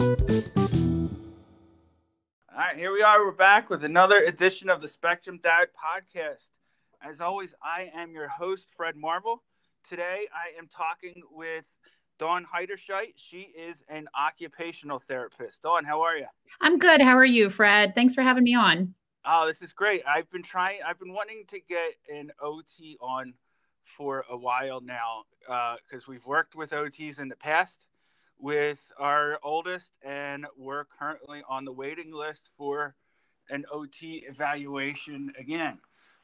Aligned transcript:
All 0.00 0.06
right, 2.56 2.74
here 2.74 2.90
we 2.90 3.02
are. 3.02 3.22
We're 3.22 3.32
back 3.32 3.68
with 3.68 3.84
another 3.84 4.20
edition 4.20 4.70
of 4.70 4.80
the 4.80 4.88
Spectrum 4.88 5.38
Dad 5.42 5.68
Podcast. 5.76 6.52
As 7.02 7.20
always, 7.20 7.54
I 7.62 7.90
am 7.94 8.14
your 8.14 8.26
host, 8.26 8.68
Fred 8.74 8.96
Marvel. 8.96 9.42
Today, 9.86 10.26
I 10.32 10.58
am 10.58 10.68
talking 10.68 11.22
with 11.30 11.66
Dawn 12.18 12.46
Heiderscheit. 12.46 13.12
She 13.16 13.40
is 13.54 13.84
an 13.90 14.08
occupational 14.18 15.02
therapist. 15.06 15.60
Dawn, 15.60 15.84
how 15.84 16.00
are 16.00 16.16
you? 16.16 16.28
I'm 16.62 16.78
good. 16.78 17.02
How 17.02 17.18
are 17.18 17.22
you, 17.22 17.50
Fred? 17.50 17.94
Thanks 17.94 18.14
for 18.14 18.22
having 18.22 18.44
me 18.44 18.54
on. 18.54 18.94
Oh, 19.26 19.46
this 19.46 19.60
is 19.60 19.72
great. 19.72 20.02
I've 20.08 20.30
been 20.30 20.42
trying, 20.42 20.78
I've 20.82 20.98
been 20.98 21.12
wanting 21.12 21.44
to 21.50 21.60
get 21.60 21.92
an 22.08 22.30
OT 22.40 22.96
on 23.02 23.34
for 23.84 24.24
a 24.30 24.36
while 24.36 24.80
now 24.80 25.24
because 25.40 26.04
uh, 26.04 26.08
we've 26.08 26.24
worked 26.24 26.54
with 26.54 26.70
OTs 26.70 27.20
in 27.20 27.28
the 27.28 27.36
past 27.36 27.84
with 28.40 28.80
our 28.98 29.38
oldest, 29.42 29.90
and 30.02 30.46
we're 30.56 30.84
currently 30.84 31.42
on 31.48 31.64
the 31.64 31.72
waiting 31.72 32.12
list 32.12 32.50
for 32.56 32.94
an 33.50 33.64
OT 33.72 34.24
evaluation 34.28 35.32
again. 35.38 35.78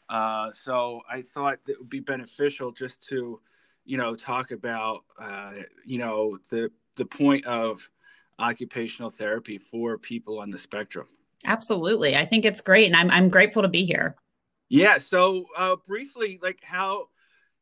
Uh, 0.09 0.51
so 0.51 1.01
I 1.11 1.23
thought 1.23 1.59
it 1.66 1.79
would 1.79 1.91
be 1.91 2.01
beneficial 2.01 2.73
just 2.73 3.06
to, 3.09 3.41
you 3.84 3.97
know, 3.97 4.15
talk 4.15 4.51
about, 4.51 5.05
uh, 5.19 5.55
you 5.84 5.98
know, 5.98 6.39
the 6.51 6.70
the 6.97 7.05
point 7.05 7.45
of 7.45 7.89
occupational 8.39 9.11
therapy 9.11 9.59
for 9.59 9.98
people 9.98 10.39
on 10.39 10.51
the 10.51 10.59
spectrum. 10.59 11.06
Absolutely, 11.45 12.17
I 12.17 12.25
think 12.25 12.45
it's 12.45 12.61
great, 12.61 12.87
and 12.87 12.97
I'm 12.97 13.11
I'm 13.11 13.28
grateful 13.28 13.62
to 13.62 13.69
be 13.69 13.84
here. 13.84 14.17
Yeah. 14.69 14.98
So 14.98 15.47
uh, 15.56 15.77
briefly, 15.87 16.39
like 16.42 16.62
how 16.62 17.09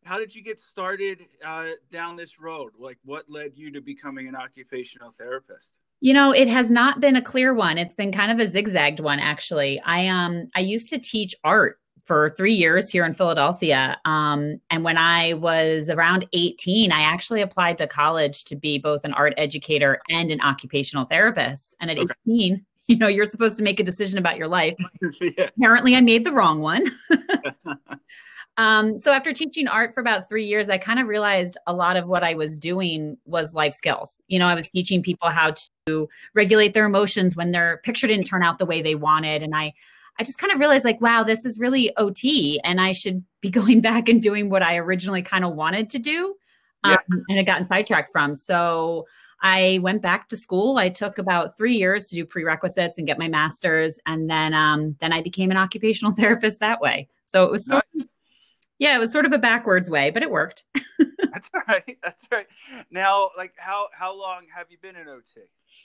how 0.05 0.19
did 0.19 0.35
you 0.35 0.43
get 0.43 0.61
started 0.61 1.27
uh, 1.45 1.71
down 1.91 2.17
this 2.17 2.39
road? 2.39 2.73
Like, 2.79 2.99
what 3.05 3.25
led 3.29 3.53
you 3.55 3.71
to 3.73 3.81
becoming 3.81 4.29
an 4.29 4.37
occupational 4.37 5.11
therapist? 5.11 5.73
You 6.01 6.13
know, 6.13 6.33
it 6.33 6.49
has 6.49 6.71
not 6.71 7.01
been 7.01 7.17
a 7.17 7.23
clear 7.23 7.55
one. 7.55 7.79
It's 7.79 7.95
been 7.95 8.13
kind 8.13 8.31
of 8.31 8.39
a 8.39 8.49
zigzagged 8.49 9.01
one, 9.01 9.19
actually. 9.19 9.81
I 9.81 10.07
um 10.09 10.51
I 10.55 10.61
used 10.61 10.91
to 10.91 10.99
teach 10.99 11.35
art 11.45 11.79
for 12.05 12.29
three 12.37 12.53
years 12.53 12.91
here 12.91 13.07
in 13.07 13.15
Philadelphia. 13.15 13.99
Um, 14.05 14.61
and 14.71 14.85
when 14.85 14.99
I 14.99 15.33
was 15.35 15.89
around 15.89 16.27
18, 16.35 16.93
I 16.93 17.01
actually 17.01 17.41
applied 17.41 17.79
to 17.79 17.87
college 17.87 18.45
to 18.45 18.57
be 18.57 18.79
both 18.79 19.05
an 19.05 19.15
art 19.15 19.33
educator 19.39 19.99
and 20.11 20.31
an 20.31 20.43
occupational 20.43 21.07
therapist. 21.07 21.75
And 21.81 21.91
at 21.91 21.99
okay. 21.99 22.13
18, 22.29 22.65
you 22.89 22.99
know, 22.99 23.09
you're 23.09 23.25
supposed 23.25 23.57
to 23.57 23.63
make 23.63 23.81
a 23.81 23.85
decision 23.85 24.19
about 24.19 24.37
your 24.37 24.49
life. 24.49 24.75
yeah. 25.21 25.49
Apparently, 25.57 25.97
I 25.97 26.03
made 26.03 26.25
the 26.25 26.33
wrong 26.33 26.61
one. 26.61 26.85
Um, 28.57 28.99
so 28.99 29.13
after 29.13 29.33
teaching 29.33 29.67
art 29.67 29.95
for 29.95 30.01
about 30.01 30.29
three 30.29 30.45
years, 30.47 30.69
I 30.69 30.79
kind 30.79 31.01
of 31.01 31.09
realized 31.09 31.57
a 31.67 31.73
lot 31.73 31.97
of 31.97 32.07
what 32.07 32.23
I 32.23 32.35
was 32.35 32.57
doing 32.57 33.17
was 33.25 33.55
life 33.55 33.75
skills. 33.75 34.23
You 34.29 34.39
know, 34.39 34.47
I 34.47 34.55
was 34.55 34.69
teaching 34.69 35.03
people 35.03 35.29
how 35.29 35.55
to 35.87 36.09
regulate 36.35 36.73
their 36.73 36.87
emotions 36.87 37.35
when 37.35 37.51
their 37.51 37.81
picture 37.85 38.07
didn't 38.07 38.27
turn 38.27 38.43
out 38.43 38.59
the 38.59 38.67
way 38.67 38.81
they 38.81 38.95
wanted. 38.95 39.43
And 39.43 39.57
I, 39.57 39.73
I 40.21 40.25
just 40.25 40.39
kind 40.39 40.53
of 40.53 40.61
realized 40.61 40.85
like, 40.85 41.01
wow, 41.01 41.25
this 41.25 41.45
is 41.45 41.59
really 41.59 41.95
OT 41.97 42.61
and 42.63 42.81
I 42.81 42.93
should 42.93 43.25
be 43.41 43.51
going 43.61 43.81
back 43.81 44.09
and 44.09 44.23
doing 44.23 44.51
what 44.51 44.63
I 44.63 44.77
originally 44.77 45.23
kind 45.23 45.45
of 45.45 45.55
wanted 45.55 45.91
to 45.91 45.99
do. 45.99 46.37
Um, 46.85 46.93
yeah. 46.93 47.17
and 47.31 47.39
had 47.39 47.47
gotten 47.47 47.67
sidetracked 47.67 48.13
from. 48.13 48.35
So 48.35 49.07
I 49.41 49.79
went 49.81 50.03
back 50.03 50.29
to 50.29 50.37
school. 50.37 50.77
I 50.77 50.91
took 50.91 51.17
about 51.17 51.57
three 51.57 51.77
years 51.77 52.09
to 52.09 52.15
do 52.15 52.27
prerequisites 52.27 52.99
and 52.99 53.07
get 53.07 53.19
my 53.19 53.27
master's, 53.27 53.99
and 54.05 54.29
then 54.29 54.53
um, 54.53 54.95
then 55.01 55.11
I 55.11 55.23
became 55.23 55.51
an 55.51 55.57
occupational 55.57 56.13
therapist 56.19 56.61
that 56.61 56.83
way. 56.83 57.09
So 57.25 57.45
it 57.45 57.51
was 57.51 57.67
sort 57.67 57.85
nice. 57.95 58.07
Yeah, 58.79 58.97
it 58.97 58.99
was 58.99 59.13
sort 59.13 59.25
of 59.25 59.33
a 59.33 59.39
backwards 59.39 59.89
way, 59.89 60.11
but 60.11 60.23
it 60.23 60.31
worked. 60.31 60.65
That's 60.99 61.51
right. 61.69 61.99
That's 62.03 62.27
right. 62.31 62.47
Now, 62.91 63.31
like 63.37 63.53
how 63.57 63.89
how 63.93 64.17
long 64.19 64.47
have 64.55 64.67
you 64.71 64.79
been 64.81 64.97
in 64.97 65.09
OT? 65.09 65.43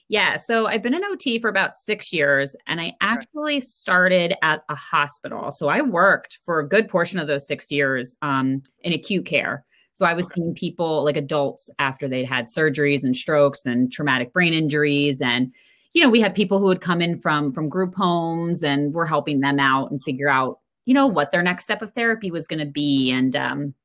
Yeah, 0.07 0.37
so 0.37 0.67
I've 0.67 0.81
been 0.81 0.93
in 0.93 1.05
OT 1.05 1.39
for 1.39 1.49
about 1.49 1.77
six 1.77 2.11
years, 2.11 2.55
and 2.67 2.81
I 2.81 2.93
actually 3.01 3.57
okay. 3.57 3.65
started 3.65 4.33
at 4.41 4.63
a 4.69 4.75
hospital. 4.75 5.51
So 5.51 5.67
I 5.67 5.81
worked 5.81 6.39
for 6.45 6.59
a 6.59 6.67
good 6.67 6.87
portion 6.87 7.19
of 7.19 7.27
those 7.27 7.47
six 7.47 7.71
years 7.71 8.15
um, 8.21 8.61
in 8.83 8.93
acute 8.93 9.25
care. 9.25 9.65
So 9.91 10.05
I 10.05 10.13
was 10.13 10.25
okay. 10.27 10.35
seeing 10.37 10.53
people 10.55 11.03
like 11.03 11.17
adults 11.17 11.69
after 11.79 12.07
they'd 12.07 12.25
had 12.25 12.45
surgeries 12.45 13.03
and 13.03 13.15
strokes 13.15 13.65
and 13.65 13.91
traumatic 13.91 14.33
brain 14.33 14.53
injuries, 14.53 15.17
and 15.21 15.53
you 15.93 16.01
know 16.01 16.09
we 16.09 16.21
had 16.21 16.33
people 16.33 16.59
who 16.59 16.65
would 16.65 16.81
come 16.81 17.01
in 17.01 17.19
from 17.19 17.53
from 17.53 17.69
group 17.69 17.93
homes, 17.95 18.63
and 18.63 18.93
we're 18.93 19.05
helping 19.05 19.41
them 19.41 19.59
out 19.59 19.91
and 19.91 20.03
figure 20.03 20.29
out 20.29 20.59
you 20.89 20.95
know 20.95 21.05
what 21.05 21.29
their 21.29 21.43
next 21.43 21.65
step 21.65 21.83
of 21.83 21.91
therapy 21.91 22.31
was 22.31 22.47
going 22.47 22.57
to 22.57 22.65
be 22.65 23.11
and 23.11 23.35
um 23.35 23.75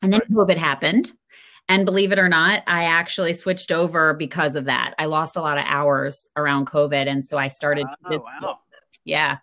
and 0.00 0.10
then 0.10 0.20
covid 0.32 0.56
happened. 0.56 1.12
And 1.70 1.84
believe 1.84 2.10
it 2.10 2.18
or 2.18 2.30
not 2.30 2.62
i 2.66 2.84
actually 2.84 3.34
switched 3.34 3.70
over 3.70 4.14
because 4.14 4.56
of 4.56 4.64
that. 4.64 4.94
I 4.98 5.04
lost 5.04 5.36
a 5.36 5.42
lot 5.42 5.58
of 5.58 5.64
hours 5.66 6.26
around 6.36 6.66
covid 6.66 7.06
and 7.06 7.22
so 7.22 7.36
i 7.36 7.48
started 7.48 7.86
oh, 8.10 8.24
wow. 8.42 8.60
yeah. 9.04 9.36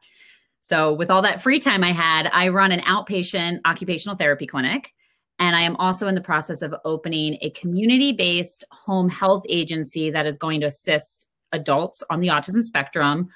So 0.61 0.93
with 0.93 1.11
all 1.11 1.21
that 1.21 1.43
free 1.43 1.59
time 1.59 1.83
i 1.83 1.91
had 1.91 2.27
i 2.33 2.47
run 2.47 2.71
an 2.71 2.79
outpatient 2.79 3.59
occupational 3.65 4.17
therapy 4.17 4.47
clinic 4.47 4.91
and 5.37 5.55
i 5.55 5.61
am 5.61 5.75
also 5.75 6.07
in 6.07 6.15
the 6.15 6.21
process 6.21 6.63
of 6.63 6.73
opening 6.85 7.37
a 7.41 7.51
community 7.51 8.13
based 8.13 8.63
home 8.71 9.09
health 9.09 9.43
agency 9.47 10.09
that 10.09 10.25
is 10.25 10.39
going 10.39 10.59
to 10.61 10.65
assist 10.65 11.27
adults 11.51 12.01
on 12.09 12.19
the 12.19 12.29
autism 12.29 12.63
spectrum 12.63 13.29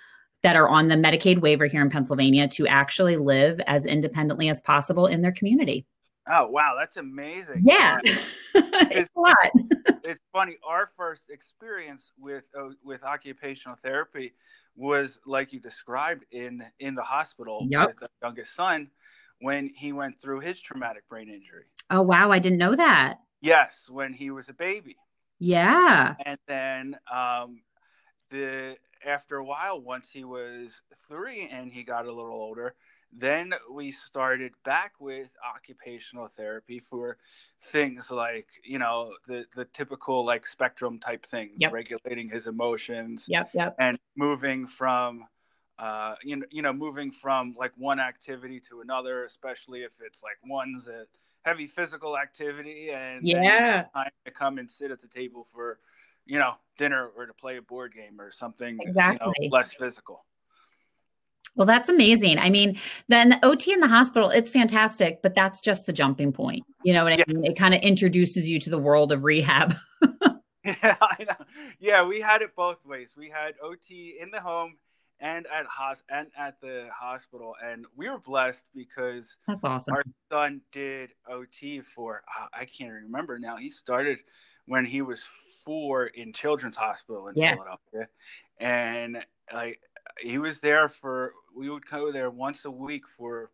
that 0.44 0.56
are 0.56 0.70
on 0.70 0.88
the 0.88 0.96
Medicaid 0.96 1.42
waiver 1.42 1.66
here 1.66 1.82
in 1.82 1.90
Pennsylvania 1.90 2.48
to 2.50 2.68
actually 2.68 3.18
live 3.18 3.60
as 3.68 3.86
independently 3.86 4.50
as 4.50 4.62
possible 4.62 5.06
in 5.08 5.22
their 5.22 5.32
community. 5.32 5.86
Oh 6.32 6.48
wow, 6.48 6.76
that's 6.78 6.98
amazing! 6.98 7.64
Yeah, 7.64 8.00
uh, 8.04 8.10
it's, 8.54 9.10
a 9.16 9.20
lot. 9.20 9.38
it's 10.04 10.22
funny. 10.32 10.58
Our 10.64 10.92
first 10.96 11.32
experience 11.32 12.12
with 12.20 12.44
uh, 12.58 12.70
with 12.84 13.04
occupational 13.04 13.78
therapy 13.82 14.34
was 14.76 15.20
like 15.26 15.52
you 15.52 15.60
described 15.60 16.26
in 16.32 16.64
in 16.80 16.94
the 16.94 17.02
hospital 17.02 17.66
yep. 17.68 17.88
with 17.88 18.04
our 18.04 18.10
youngest 18.22 18.54
son 18.54 18.92
when 19.42 19.70
he 19.76 19.92
went 19.92 20.22
through 20.22 20.42
his 20.42 20.62
traumatic 20.62 21.08
brain 21.10 21.30
injury. 21.30 21.66
Oh 21.90 22.04
wow, 22.04 22.32
I 22.32 22.38
didn't 22.38 22.60
know 22.60 22.76
that. 22.76 23.20
Yes, 23.42 23.88
when 23.90 24.14
he 24.14 24.30
was 24.30 24.50
a 24.50 24.54
baby. 24.54 24.98
Yeah, 25.40 26.14
and 26.26 26.38
then 26.48 26.96
um, 27.12 27.62
the 28.30 28.78
after 29.06 29.38
a 29.38 29.44
while, 29.44 29.82
once 29.82 30.10
he 30.12 30.24
was 30.24 30.82
three 31.08 31.48
and 31.52 31.72
he 31.72 31.84
got 31.84 32.06
a 32.06 32.12
little 32.12 32.34
older, 32.34 32.76
then 33.12 33.54
we 33.72 33.92
started 33.92 34.54
back 34.64 34.94
with 35.00 35.32
occupational 35.56 36.28
therapy 36.28 36.80
for 36.80 37.18
things 37.62 38.12
like 38.12 38.48
you 38.64 38.78
know 38.78 39.12
the 39.28 39.46
the 39.56 39.66
typical 39.66 40.24
like 40.26 40.46
spectrum 40.46 41.00
type 41.00 41.26
things 41.26 41.54
yep. 41.58 41.74
regulating 41.74 42.30
his 42.30 42.48
emotions 42.48 43.26
yep, 43.28 43.50
yep. 43.54 43.76
and 43.80 43.98
moving 44.16 44.68
from 44.68 45.26
uh, 45.80 46.16
you 46.24 46.36
know 46.36 46.46
you 46.52 46.62
know 46.62 46.74
moving 46.74 47.12
from 47.12 47.56
like 47.58 47.72
one 47.78 48.00
activity 48.00 48.60
to 48.60 48.82
another 48.82 49.26
especially 49.26 49.82
if 49.82 49.94
it's 50.06 50.22
like 50.22 50.38
one's 50.46 50.88
a 50.88 51.06
heavy 51.44 51.68
physical 51.68 52.18
activity 52.18 52.92
and 52.92 53.26
yeah 53.26 53.86
time 53.96 54.12
to 54.26 54.32
come 54.32 54.58
and 54.58 54.70
sit 54.70 54.92
at 54.92 55.02
the 55.02 55.08
table 55.08 55.48
for 55.52 55.80
you 56.30 56.38
know, 56.38 56.54
dinner 56.78 57.10
or 57.18 57.26
to 57.26 57.34
play 57.34 57.58
a 57.58 57.62
board 57.62 57.94
game 57.94 58.22
or 58.22 58.32
something 58.32 58.78
exactly. 58.82 59.34
You 59.40 59.50
know, 59.50 59.58
less 59.58 59.74
physical. 59.74 60.26
Well, 61.56 61.66
that's 61.66 61.90
amazing. 61.90 62.38
I 62.38 62.50
mean, 62.50 62.80
then 63.08 63.30
the 63.30 63.46
OT 63.46 63.74
in 63.74 63.80
the 63.80 63.88
hospital, 63.88 64.30
it's 64.30 64.52
fantastic, 64.52 65.22
but 65.22 65.34
that's 65.34 65.60
just 65.60 65.88
the 65.88 65.92
jumping 65.92 66.32
point. 66.32 66.64
You 66.84 66.94
know 66.94 67.04
what 67.04 67.18
yeah. 67.18 67.26
I 67.28 67.34
mean? 67.34 67.44
It 67.44 67.58
kind 67.58 67.74
of 67.74 67.82
introduces 67.82 68.48
you 68.48 68.60
to 68.60 68.70
the 68.70 68.78
world 68.78 69.12
of 69.12 69.24
rehab. 69.24 69.76
yeah, 70.64 70.96
I 71.02 71.26
know. 71.28 71.46
Yeah, 71.80 72.06
we 72.06 72.22
had 72.22 72.44
it 72.44 72.56
both 72.56 72.86
ways. 72.86 73.16
We 73.18 73.30
had 73.30 73.56
OT 73.62 74.18
in 74.22 74.30
the 74.30 74.40
home 74.40 74.76
and 75.20 75.48
at 75.48 75.66
hos- 75.66 76.04
and 76.10 76.28
at 76.38 76.62
the 76.62 76.88
hospital, 76.94 77.56
and 77.64 77.86
we 77.96 78.10
were 78.10 78.20
blessed 78.20 78.66
because 78.76 79.36
that's 79.48 79.64
awesome. 79.64 79.96
Our 79.96 80.04
son 80.32 80.62
did 80.72 81.12
OT 81.30 81.82
for 81.82 82.22
uh, 82.40 82.48
I 82.54 82.66
can't 82.66 82.92
remember 82.92 83.40
now. 83.40 83.58
He 83.58 83.70
started 83.70 84.20
when 84.70 84.86
he 84.86 85.02
was 85.02 85.28
four 85.66 86.06
in 86.06 86.32
Children's 86.32 86.78
Hospital 86.78 87.28
in 87.28 87.36
yeah. 87.36 87.56
Philadelphia, 87.56 88.08
and 88.60 89.26
like 89.52 89.80
he 90.22 90.38
was 90.38 90.60
there 90.60 90.88
for 90.88 91.34
we 91.56 91.70
would 91.70 91.86
go 91.88 92.12
there 92.12 92.30
once 92.30 92.66
a 92.66 92.72
week 92.72 93.04
for 93.18 93.50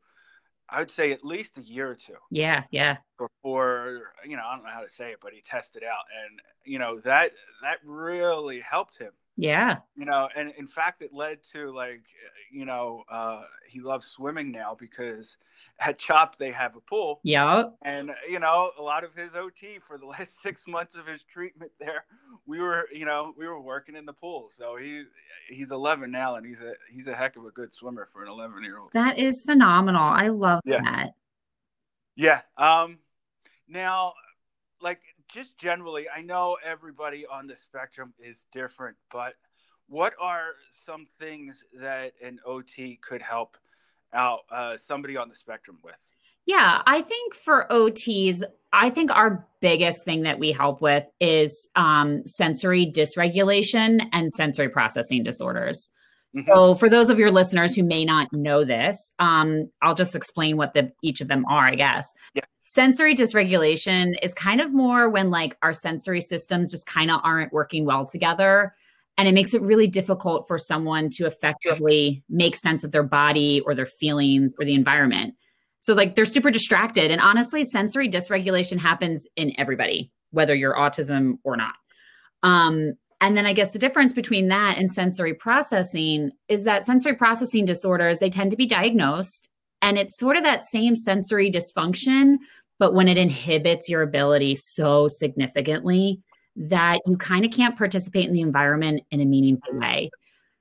I 0.68 0.80
would 0.80 0.92
say 0.92 1.14
at 1.14 1.24
least 1.24 1.58
a 1.58 1.62
year 1.62 1.90
or 1.90 1.96
two. 1.96 2.18
Yeah, 2.32 2.64
yeah. 2.70 2.98
Before 3.18 4.12
you 4.26 4.36
know, 4.36 4.44
I 4.46 4.56
don't 4.56 4.66
know 4.66 4.72
how 4.72 4.82
to 4.82 4.90
say 4.90 5.12
it, 5.12 5.20
but 5.22 5.32
he 5.32 5.42
tested 5.42 5.84
out, 5.84 6.04
and 6.26 6.42
you 6.66 6.80
know 6.80 7.00
that 7.00 7.32
that 7.62 7.80
really 7.86 8.60
helped 8.60 8.98
him 8.98 9.12
yeah. 9.38 9.78
You 9.96 10.06
know, 10.06 10.30
and 10.36 10.52
in 10.58 10.68
fact, 10.68 11.02
it 11.02 11.14
led 11.14 11.44
to 11.52 11.72
like, 11.72 12.04
you 12.52 12.66
know, 12.66 13.04
uh, 13.10 13.44
he 13.68 13.80
loves 13.80 14.08
swimming 14.08 14.52
now 14.52 14.76
because 14.80 15.38
at 15.80 16.00
CHOP 16.00 16.38
they 16.38 16.52
have 16.52 16.76
a 16.76 16.80
pool. 16.80 17.20
Yeah. 17.24 17.66
And, 17.82 18.12
you 18.30 18.40
know, 18.40 18.72
a 18.80 18.82
lot 18.82 19.04
of 19.04 19.14
his 19.14 19.36
OT 19.36 19.80
for 19.86 19.98
the 19.98 20.06
last 20.06 20.42
six 20.42 20.68
months 20.68 20.96
of 20.96 21.06
his 21.06 21.24
treatment 21.24 21.72
there, 21.80 22.06
we 22.46 22.60
were, 22.60 22.88
you 22.94 23.06
know, 23.06 23.34
we 23.38 23.48
were 23.48 23.60
working 23.60 23.96
in 23.96 24.06
the 24.06 24.14
pool. 24.14 24.50
So 24.56 24.78
he, 24.78 25.04
he's 25.50 25.72
11 25.72 26.12
now 26.12 26.36
and 26.36 26.46
he's 26.46 26.62
a, 26.62 26.74
he's 26.90 27.08
a 27.08 27.16
heck 27.16 27.36
of 27.36 27.46
a 27.46 27.52
good 27.52 27.74
swimmer 27.74 28.08
for 28.14 28.24
an 28.24 28.30
11 28.30 28.64
year 28.64 28.80
old. 28.80 28.92
That 28.94 29.18
is 29.18 29.44
phenomenal. 29.44 30.04
I 30.04 30.28
love 30.28 30.62
yeah. 30.66 30.82
that. 30.84 31.10
Yeah. 32.16 32.42
Um, 32.58 33.00
now, 33.68 34.14
like 34.82 35.02
just 35.28 35.58
generally, 35.58 36.08
I 36.10 36.22
know 36.22 36.58
everybody 36.64 37.26
on 37.26 37.48
the 37.48 37.56
spectrum 37.56 38.14
is 38.20 38.46
different, 38.52 38.96
but 39.12 39.34
what 39.88 40.14
are 40.20 40.54
some 40.86 41.06
things 41.20 41.64
that 41.80 42.14
an 42.24 42.40
OT 42.46 43.00
could 43.08 43.22
help 43.22 43.58
out 44.14 44.42
uh, 44.52 44.78
somebody 44.78 45.18
on 45.18 45.30
the 45.30 45.36
spectrum 45.36 45.78
with? 45.84 45.96
Yeah, 46.46 46.82
I 46.86 47.02
think 47.02 47.34
for 47.34 47.66
OTs, 47.72 48.44
I 48.72 48.90
think 48.90 49.12
our 49.12 49.48
biggest 49.62 50.06
thing 50.06 50.24
that 50.24 50.38
we 50.38 50.52
help 50.52 50.82
with 50.82 51.06
is 51.20 51.68
um, 51.76 52.22
sensory 52.28 52.86
dysregulation 52.86 54.08
and 54.14 54.34
sensory 54.34 54.70
processing 54.70 55.24
disorders. 55.24 55.90
Mm-hmm. 56.36 56.52
So, 56.54 56.76
for 56.76 56.90
those 56.90 57.10
of 57.10 57.18
your 57.18 57.32
listeners 57.32 57.76
who 57.76 57.84
may 57.84 58.06
not 58.06 58.28
know 58.32 58.64
this, 58.64 59.14
um, 59.18 59.72
I'll 59.82 59.96
just 59.96 60.16
explain 60.16 60.58
what 60.58 60.74
the 60.74 60.92
each 61.02 61.22
of 61.22 61.28
them 61.28 61.46
are. 61.48 61.66
I 61.66 61.76
guess. 61.76 62.14
Yeah. 62.34 62.44
Sensory 62.68 63.14
dysregulation 63.16 64.16
is 64.24 64.34
kind 64.34 64.60
of 64.60 64.74
more 64.74 65.08
when 65.08 65.30
like 65.30 65.56
our 65.62 65.72
sensory 65.72 66.20
systems 66.20 66.72
just 66.72 66.88
kind 66.88 67.12
of 67.12 67.22
aren't 67.24 67.54
working 67.54 67.86
well 67.86 68.08
together. 68.08 68.74
And 69.18 69.28
it 69.28 69.34
makes 69.34 69.54
it 69.54 69.62
really 69.62 69.86
difficult 69.86 70.48
for 70.48 70.58
someone 70.58 71.10
to 71.12 71.28
effectively 71.28 72.24
make 72.28 72.56
sense 72.56 72.84
of 72.84 72.92
their 72.92 73.04
body 73.04 73.62
or 73.66 73.76
their 73.76 73.86
feelings 73.86 74.52
or 74.60 74.66
the 74.66 74.74
environment. 74.74 75.36
So, 75.80 75.94
like, 75.94 76.16
they're 76.16 76.26
super 76.26 76.50
distracted. 76.50 77.12
And 77.12 77.22
honestly, 77.22 77.64
sensory 77.64 78.10
dysregulation 78.10 78.80
happens 78.80 79.28
in 79.36 79.54
everybody, 79.60 80.12
whether 80.32 80.56
you're 80.56 80.76
autism 80.76 81.38
or 81.44 81.56
not. 81.56 81.76
Um, 82.42 82.94
and 83.22 83.38
then 83.38 83.46
I 83.46 83.54
guess 83.54 83.72
the 83.72 83.80
difference 83.80 84.12
between 84.12 84.48
that 84.48 84.78
and 84.80 84.92
sensory 84.92 85.36
processing 85.36 86.32
is 86.50 86.64
that 86.64 86.86
sensory 86.88 87.14
processing 87.14 87.66
disorders, 87.66 88.20
they 88.20 88.32
tend 88.32 88.52
to 88.52 88.58
be 88.58 88.66
diagnosed 88.66 89.50
and 89.86 90.00
it's 90.00 90.18
sort 90.18 90.36
of 90.36 90.44
that 90.44 90.66
same 90.66 90.96
sensory 90.96 91.52
dysfunction, 91.52 92.38
but 92.80 92.94
when 92.94 93.08
it 93.08 93.18
inhibits 93.18 93.90
your 93.90 94.02
ability 94.02 94.56
so 94.56 95.08
significantly 95.08 96.22
that 96.56 97.02
you 97.06 97.18
kind 97.18 97.46
of 97.46 97.52
can't 97.52 97.78
participate 97.78 98.28
in 98.28 98.34
the 98.34 98.42
environment 98.42 99.04
in 99.12 99.22
a 99.22 99.26
meaningful 99.26 99.74
mm-hmm. 99.74 99.82
way. 99.82 100.12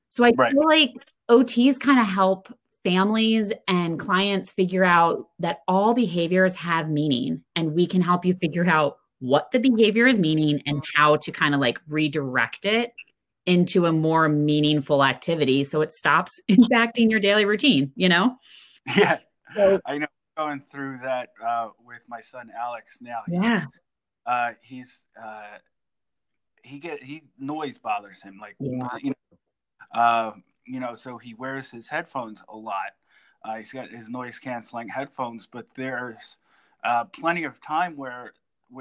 So 0.09 0.25
I 0.25 0.33
right. 0.37 0.53
feel 0.53 0.67
like 0.67 0.93
OTs 1.31 1.79
kind 1.79 2.01
of 2.01 2.07
help 2.07 2.53
families 2.85 3.53
and 3.67 3.99
clients 3.99 4.51
figure 4.51 4.85
out 4.85 5.29
that 5.39 5.61
all 5.67 5.95
behaviors 5.95 6.55
have 6.55 6.91
meaning 6.91 7.43
and 7.57 7.73
we 7.73 7.87
can 7.87 8.03
help 8.03 8.25
you 8.25 8.35
figure 8.35 8.69
out 8.69 8.99
what 9.21 9.51
the 9.53 9.59
behavior 9.59 10.07
is 10.07 10.19
meaning 10.19 10.61
and 10.67 10.83
how 10.95 11.17
to 11.17 11.33
kind 11.33 11.55
of 11.55 11.61
like 11.61 11.81
redirect 11.89 12.67
it 12.67 12.93
into 13.47 13.87
a 13.87 13.93
more 13.93 14.29
meaningful 14.29 15.03
activity 15.03 15.65
so 15.65 15.81
it 15.81 15.93
stops 15.93 16.39
impacting 16.51 17.11
your 17.11 17.21
daily 17.21 17.45
routine, 17.45 17.91
you 17.97 18.09
know? 18.09 18.37
Yeah. 18.97 19.19
So, 19.55 19.81
I 19.87 19.99
know 19.99 20.07
going 20.37 20.61
through 20.61 20.99
that 20.99 21.31
uh, 21.45 21.71
with 21.85 22.01
my 22.09 22.21
son 22.21 22.51
Alex 22.59 22.99
now. 23.01 23.21
Yeah. 23.29 23.65
Uh, 24.27 24.53
he's 24.61 25.03
uh, 25.23 25.59
he 26.63 26.79
get 26.79 27.03
he 27.03 27.23
noise 27.39 27.79
bothers 27.79 28.23
him 28.23 28.39
like 28.41 28.57
yeah. 28.59 28.89
you 29.03 29.11
know, 29.11 29.39
uh, 30.01 30.33
you 30.67 30.81
know 30.81 30.95
so 30.95 31.19
he 31.19 31.35
wears 31.35 31.71
his 31.71 31.89
headphones 31.89 32.43
a 32.49 32.57
lot. 32.57 32.93
Uh, 33.45 33.57
he's 33.57 33.73
got 33.73 33.91
his 33.91 34.09
noise 34.09 34.39
canceling 34.39 34.89
headphones, 34.89 35.47
but 35.47 35.67
there's 35.75 36.39
uh, 36.83 37.05
plenty 37.05 37.45
of 37.45 37.61
time 37.61 37.97
where 37.97 38.33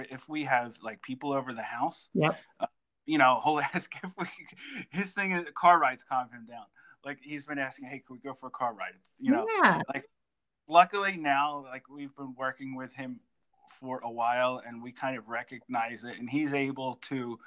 if 0.10 0.30
we 0.30 0.44
have 0.46 0.74
like 0.82 1.02
people 1.02 1.34
over 1.34 1.54
the 1.54 1.62
house, 1.62 2.08
yep. 2.14 2.40
Uh, 2.60 2.68
you 3.06 3.18
know, 3.18 3.42
he'll 3.44 3.60
ask 3.60 3.92
if 4.02 4.10
we 4.18 4.26
his 4.90 5.12
thing 5.12 5.34
is 5.34 5.46
car 5.56 5.80
rides 5.80 6.04
calm 6.08 6.30
him 6.32 6.46
down. 6.46 6.66
Like 7.06 7.20
he's 7.22 7.44
been 7.44 7.60
asking, 7.60 7.90
hey, 7.90 8.02
can 8.06 8.16
we 8.16 8.20
go 8.20 8.34
for 8.34 8.48
a 8.48 8.52
car 8.52 8.74
ride? 8.74 8.94
you 9.20 9.32
know, 9.32 9.46
yeah. 9.62 9.82
like 9.94 10.06
luckily 10.68 11.18
now, 11.18 11.66
like 11.68 11.90
we've 11.90 12.16
been 12.16 12.36
working 12.38 12.76
with 12.76 12.94
him 12.94 13.20
for 13.80 14.00
a 14.04 14.12
while, 14.12 14.62
and 14.66 14.82
we 14.82 14.92
kind 14.92 15.18
of 15.18 15.28
recognize 15.28 16.04
it, 16.04 16.18
and 16.20 16.30
he's 16.30 16.54
able 16.54 16.96
to 17.10 17.40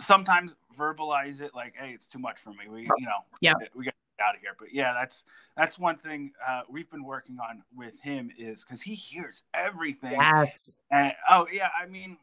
sometimes 0.00 0.54
verbalize 0.78 1.40
it 1.40 1.54
like, 1.54 1.74
hey, 1.76 1.92
it's 1.92 2.06
too 2.06 2.18
much 2.18 2.38
for 2.38 2.50
me. 2.50 2.68
We, 2.68 2.82
you 2.82 3.06
know, 3.06 3.24
yeah, 3.40 3.54
we 3.74 3.84
got 3.84 3.94
out 4.20 4.34
of 4.34 4.40
here. 4.40 4.54
But 4.58 4.72
yeah, 4.72 4.92
that's 4.92 5.24
that's 5.56 5.78
one 5.78 5.96
thing 5.96 6.32
uh, 6.46 6.62
we've 6.68 6.90
been 6.90 7.04
working 7.04 7.38
on 7.40 7.62
with 7.74 7.98
him 8.00 8.30
is 8.38 8.64
because 8.64 8.82
he 8.82 8.94
hears 8.94 9.42
everything. 9.54 10.12
Yes. 10.12 10.78
And 10.90 11.12
oh 11.30 11.46
yeah, 11.52 11.70
I 11.80 11.86
mean, 11.86 12.18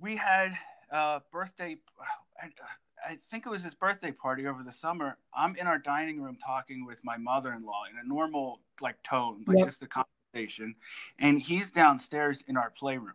we 0.00 0.16
had 0.16 0.56
a 0.90 1.22
birthday. 1.32 1.76
I, 2.40 2.48
I 3.04 3.18
think 3.30 3.46
it 3.46 3.48
was 3.48 3.62
his 3.62 3.74
birthday 3.74 4.12
party 4.12 4.46
over 4.46 4.62
the 4.62 4.72
summer. 4.72 5.18
I'm 5.34 5.56
in 5.56 5.66
our 5.66 5.78
dining 5.78 6.20
room 6.20 6.36
talking 6.44 6.86
with 6.86 7.04
my 7.04 7.16
mother-in-law 7.16 7.84
in 7.90 7.98
a 7.98 8.08
normal 8.08 8.60
like 8.80 9.02
tone, 9.02 9.44
like 9.46 9.58
yep. 9.58 9.68
just 9.68 9.82
a 9.82 9.86
conversation, 9.86 10.74
and 11.18 11.40
he's 11.40 11.70
downstairs 11.70 12.44
in 12.48 12.56
our 12.56 12.70
playroom, 12.70 13.14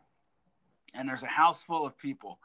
and 0.94 1.08
there's 1.08 1.24
a 1.24 1.28
house 1.28 1.62
full 1.64 1.86
of 1.86 1.98
people, 1.98 2.40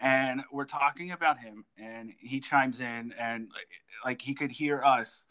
and 0.00 0.42
we're 0.52 0.64
talking 0.64 1.12
about 1.12 1.38
him, 1.38 1.64
and 1.78 2.12
he 2.18 2.40
chimes 2.40 2.80
in, 2.80 3.14
and 3.18 3.48
like 4.04 4.20
he 4.20 4.34
could 4.34 4.50
hear 4.50 4.82
us, 4.82 5.22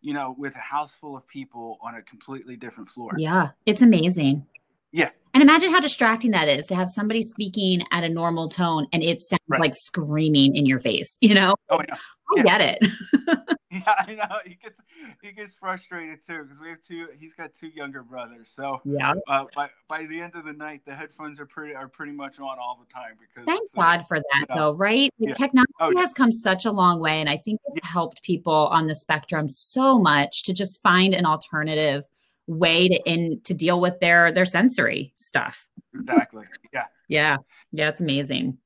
you 0.00 0.14
know, 0.14 0.34
with 0.38 0.54
a 0.56 0.60
house 0.60 0.94
full 0.94 1.16
of 1.16 1.26
people 1.26 1.78
on 1.82 1.94
a 1.94 2.02
completely 2.02 2.56
different 2.56 2.88
floor. 2.88 3.12
Yeah, 3.16 3.50
it's 3.66 3.82
amazing. 3.82 4.46
Yeah. 4.92 5.10
And 5.32 5.42
imagine 5.42 5.70
how 5.70 5.80
distracting 5.80 6.32
that 6.32 6.48
is 6.48 6.66
to 6.66 6.74
have 6.74 6.88
somebody 6.88 7.22
speaking 7.22 7.84
at 7.92 8.04
a 8.04 8.08
normal 8.08 8.48
tone 8.48 8.86
and 8.92 9.02
it 9.02 9.22
sounds 9.22 9.40
right. 9.48 9.60
like 9.60 9.74
screaming 9.74 10.56
in 10.56 10.66
your 10.66 10.80
face, 10.80 11.16
you 11.20 11.34
know? 11.34 11.54
Oh, 11.68 11.78
I. 11.78 11.86
I 11.92 12.34
yeah. 12.36 12.58
get 12.58 12.78
it. 12.82 12.90
yeah, 13.70 13.94
I 13.98 14.14
know. 14.14 14.38
He 14.44 14.56
gets 14.56 14.76
he 15.22 15.32
gets 15.32 15.54
frustrated 15.54 16.26
too 16.26 16.42
because 16.42 16.60
we 16.60 16.70
have 16.70 16.82
two. 16.82 17.06
He's 17.18 17.34
got 17.34 17.54
two 17.54 17.68
younger 17.68 18.02
brothers, 18.02 18.52
so 18.52 18.80
yeah. 18.84 19.14
Uh, 19.28 19.44
by 19.54 19.70
by 19.88 20.06
the 20.06 20.20
end 20.20 20.34
of 20.34 20.44
the 20.44 20.52
night, 20.52 20.82
the 20.84 20.94
headphones 20.94 21.38
are 21.38 21.46
pretty 21.46 21.74
are 21.74 21.86
pretty 21.86 22.12
much 22.12 22.40
on 22.40 22.58
all 22.58 22.80
the 22.80 22.92
time 22.92 23.12
because. 23.20 23.46
Thank 23.46 23.70
uh, 23.76 23.80
God 23.80 24.06
for 24.08 24.18
that, 24.18 24.46
you 24.48 24.54
know, 24.56 24.72
though, 24.72 24.78
right? 24.78 25.10
Yeah. 25.18 25.34
Technology 25.34 25.72
oh, 25.78 25.92
yeah. 25.94 26.00
has 26.00 26.12
come 26.12 26.32
such 26.32 26.64
a 26.64 26.72
long 26.72 26.98
way, 26.98 27.20
and 27.20 27.28
I 27.28 27.36
think 27.36 27.60
it's 27.74 27.86
helped 27.86 28.22
people 28.24 28.52
on 28.52 28.88
the 28.88 28.94
spectrum 28.94 29.48
so 29.48 29.98
much 30.00 30.42
to 30.44 30.52
just 30.52 30.82
find 30.82 31.14
an 31.14 31.24
alternative 31.24 32.04
way 32.46 32.88
to 32.88 33.00
in 33.06 33.40
to 33.44 33.54
deal 33.54 33.80
with 33.80 34.00
their 34.00 34.32
their 34.32 34.44
sensory 34.44 35.12
stuff. 35.14 35.68
Exactly. 35.94 36.44
Yeah. 36.72 36.86
yeah. 37.08 37.36
Yeah. 37.72 37.88
It's 37.88 38.00
amazing. 38.00 38.58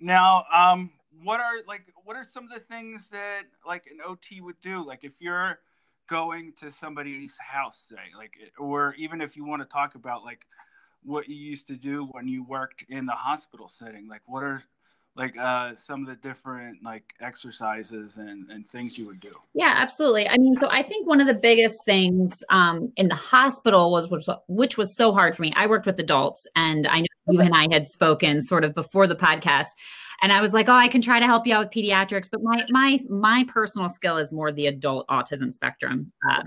Now, 0.00 0.44
um, 0.52 0.92
what 1.22 1.40
are 1.40 1.62
like 1.66 1.92
what 2.04 2.16
are 2.16 2.24
some 2.24 2.44
of 2.44 2.50
the 2.50 2.60
things 2.60 3.08
that 3.10 3.42
like 3.66 3.86
an 3.86 3.98
OT 4.04 4.40
would 4.40 4.60
do? 4.60 4.84
Like 4.84 5.04
if 5.04 5.20
you're 5.20 5.58
going 6.08 6.52
to 6.60 6.72
somebody's 6.72 7.36
house, 7.38 7.86
say, 7.88 7.96
like, 8.16 8.32
or 8.58 8.94
even 8.98 9.20
if 9.20 9.36
you 9.36 9.44
want 9.44 9.62
to 9.62 9.68
talk 9.68 9.94
about 9.94 10.24
like 10.24 10.44
what 11.02 11.28
you 11.28 11.36
used 11.36 11.68
to 11.68 11.76
do 11.76 12.08
when 12.10 12.26
you 12.26 12.44
worked 12.44 12.84
in 12.88 13.06
the 13.06 13.12
hospital 13.12 13.68
setting, 13.68 14.08
like 14.08 14.22
what 14.26 14.42
are 14.42 14.62
like 15.16 15.36
uh, 15.36 15.74
some 15.74 16.02
of 16.02 16.08
the 16.08 16.16
different 16.16 16.82
like 16.82 17.04
exercises 17.20 18.16
and, 18.16 18.50
and 18.50 18.68
things 18.68 18.96
you 18.96 19.06
would 19.06 19.20
do? 19.20 19.32
Yeah 19.54 19.74
absolutely. 19.76 20.28
I 20.28 20.36
mean 20.38 20.56
so 20.56 20.68
i 20.70 20.82
think 20.82 21.06
one 21.06 21.20
of 21.20 21.26
the 21.26 21.34
biggest 21.34 21.78
things 21.84 22.42
um, 22.50 22.92
in 22.96 23.08
the 23.08 23.14
hospital 23.14 23.90
was 23.90 24.08
which, 24.08 24.26
which 24.48 24.78
was 24.78 24.96
so 24.96 25.12
hard 25.12 25.34
for 25.34 25.42
me. 25.42 25.52
I 25.56 25.66
worked 25.66 25.86
with 25.86 25.98
adults 25.98 26.46
and 26.56 26.86
i 26.86 27.00
know 27.00 27.06
you 27.28 27.40
and 27.40 27.54
i 27.54 27.68
had 27.70 27.86
spoken 27.86 28.40
sort 28.42 28.64
of 28.64 28.74
before 28.74 29.06
the 29.06 29.16
podcast. 29.16 29.68
And 30.22 30.32
i 30.32 30.40
was 30.40 30.52
like 30.52 30.68
oh 30.68 30.74
i 30.74 30.88
can 30.88 31.02
try 31.02 31.18
to 31.18 31.26
help 31.26 31.46
you 31.46 31.54
out 31.54 31.66
with 31.66 31.72
pediatrics 31.72 32.28
but 32.30 32.40
my 32.42 32.64
my 32.68 32.98
my 33.08 33.44
personal 33.48 33.88
skill 33.88 34.16
is 34.16 34.32
more 34.32 34.52
the 34.52 34.66
adult 34.66 35.06
autism 35.08 35.50
spectrum 35.50 36.12
uh, 36.30 36.42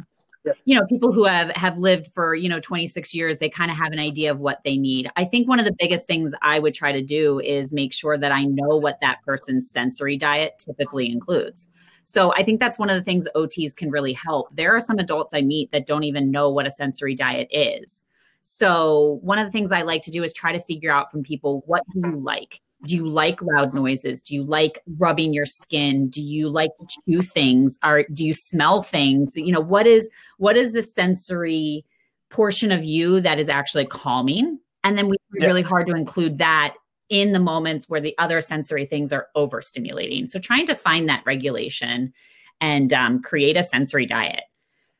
you 0.65 0.75
know 0.77 0.85
people 0.87 1.11
who 1.11 1.23
have 1.23 1.49
have 1.51 1.77
lived 1.77 2.11
for 2.13 2.35
you 2.35 2.49
know 2.49 2.59
26 2.59 3.13
years 3.13 3.39
they 3.39 3.49
kind 3.49 3.71
of 3.71 3.77
have 3.77 3.91
an 3.91 3.99
idea 3.99 4.31
of 4.31 4.39
what 4.39 4.59
they 4.63 4.77
need. 4.77 5.09
I 5.15 5.25
think 5.25 5.47
one 5.47 5.59
of 5.59 5.65
the 5.65 5.75
biggest 5.79 6.05
things 6.07 6.33
i 6.41 6.59
would 6.59 6.73
try 6.73 6.91
to 6.91 7.01
do 7.01 7.39
is 7.39 7.73
make 7.73 7.93
sure 7.93 8.17
that 8.17 8.31
i 8.31 8.43
know 8.43 8.77
what 8.77 8.99
that 9.01 9.19
person's 9.25 9.69
sensory 9.69 10.17
diet 10.17 10.63
typically 10.65 11.09
includes. 11.11 11.67
So 12.03 12.33
i 12.33 12.43
think 12.43 12.59
that's 12.59 12.79
one 12.79 12.89
of 12.89 12.95
the 12.95 13.03
things 13.03 13.27
ots 13.35 13.75
can 13.75 13.89
really 13.89 14.13
help. 14.13 14.55
There 14.55 14.75
are 14.75 14.81
some 14.81 14.99
adults 14.99 15.33
i 15.33 15.41
meet 15.41 15.71
that 15.71 15.87
don't 15.87 16.03
even 16.03 16.31
know 16.31 16.49
what 16.49 16.67
a 16.67 16.71
sensory 16.71 17.15
diet 17.15 17.47
is. 17.51 18.03
So 18.43 19.19
one 19.21 19.39
of 19.39 19.47
the 19.47 19.51
things 19.51 19.71
i 19.71 19.81
like 19.81 20.01
to 20.03 20.11
do 20.11 20.23
is 20.23 20.33
try 20.33 20.51
to 20.51 20.59
figure 20.59 20.91
out 20.91 21.11
from 21.11 21.23
people 21.23 21.63
what 21.65 21.83
do 21.93 22.01
you 22.03 22.19
like 22.19 22.61
do 22.85 22.95
you 22.95 23.07
like 23.07 23.41
loud 23.41 23.73
noises? 23.73 24.21
Do 24.21 24.35
you 24.35 24.43
like 24.43 24.81
rubbing 24.97 25.33
your 25.33 25.45
skin? 25.45 26.09
Do 26.09 26.21
you 26.21 26.49
like 26.49 26.71
to 26.77 26.87
chew 27.05 27.21
things? 27.21 27.79
Or 27.83 28.03
do 28.13 28.25
you 28.25 28.33
smell 28.33 28.81
things? 28.81 29.33
You 29.35 29.51
know 29.51 29.61
what 29.61 29.87
is 29.87 30.09
what 30.37 30.57
is 30.57 30.73
the 30.73 30.83
sensory 30.83 31.85
portion 32.29 32.71
of 32.71 32.83
you 32.83 33.21
that 33.21 33.39
is 33.39 33.49
actually 33.49 33.85
calming? 33.85 34.59
And 34.83 34.97
then 34.97 35.07
we 35.07 35.15
yeah. 35.33 35.47
really 35.47 35.61
hard 35.61 35.87
to 35.87 35.93
include 35.93 36.39
that 36.39 36.75
in 37.09 37.31
the 37.31 37.39
moments 37.39 37.87
where 37.87 38.01
the 38.01 38.15
other 38.17 38.41
sensory 38.41 38.85
things 38.85 39.13
are 39.13 39.27
overstimulating. 39.35 40.29
So 40.29 40.39
trying 40.39 40.65
to 40.67 40.75
find 40.75 41.07
that 41.07 41.23
regulation 41.25 42.13
and 42.59 42.91
um, 42.91 43.21
create 43.21 43.55
a 43.55 43.63
sensory 43.63 44.05
diet. 44.05 44.43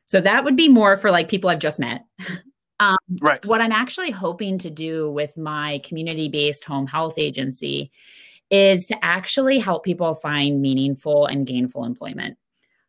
So 0.06 0.20
that 0.20 0.44
would 0.44 0.56
be 0.56 0.68
more 0.68 0.96
for 0.96 1.10
like 1.10 1.28
people 1.28 1.50
i've 1.50 1.58
just 1.58 1.78
met 1.78 2.04
Um, 2.84 2.96
right. 3.20 3.44
What 3.46 3.60
I'm 3.60 3.72
actually 3.72 4.10
hoping 4.10 4.58
to 4.58 4.70
do 4.70 5.10
with 5.10 5.36
my 5.36 5.80
community 5.84 6.28
based 6.28 6.64
home 6.64 6.86
health 6.86 7.14
agency 7.16 7.90
is 8.50 8.86
to 8.86 9.04
actually 9.04 9.58
help 9.58 9.84
people 9.84 10.14
find 10.16 10.60
meaningful 10.60 11.26
and 11.26 11.46
gainful 11.46 11.84
employment. 11.84 12.36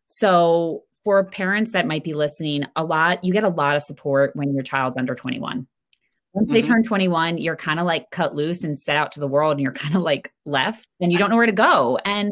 So, 0.10 0.84
for 1.04 1.24
parents 1.24 1.72
that 1.74 1.86
might 1.86 2.04
be 2.04 2.14
listening, 2.14 2.66
a 2.76 2.84
lot, 2.84 3.24
you 3.24 3.32
get 3.32 3.44
a 3.44 3.50
lot 3.50 3.76
of 3.76 3.84
support 3.84 4.36
when 4.36 4.54
your 4.54 4.64
child's 4.64 4.98
under 4.98 5.14
21. 5.14 5.68
once 6.34 6.46
mm-hmm. 6.46 6.54
they 6.54 6.64
turn 6.64 6.84
21, 6.84 7.38
you're 7.38 7.56
kind 7.56 7.80
of 7.80 7.86
like 7.86 8.10
cut 8.10 8.34
loose 8.34 8.64
and 8.64 8.78
set 8.78 8.98
out 8.98 9.12
to 9.12 9.20
the 9.20 9.28
world 9.28 9.52
and 9.52 9.62
you're 9.62 9.72
kind 9.72 9.96
of 9.96 10.02
like 10.02 10.34
left 10.46 10.88
and 11.00 11.12
you 11.12 11.20
don't 11.20 11.30
know 11.30 11.36
where 11.36 11.46
to 11.46 11.52
go. 11.52 12.00
And 12.04 12.32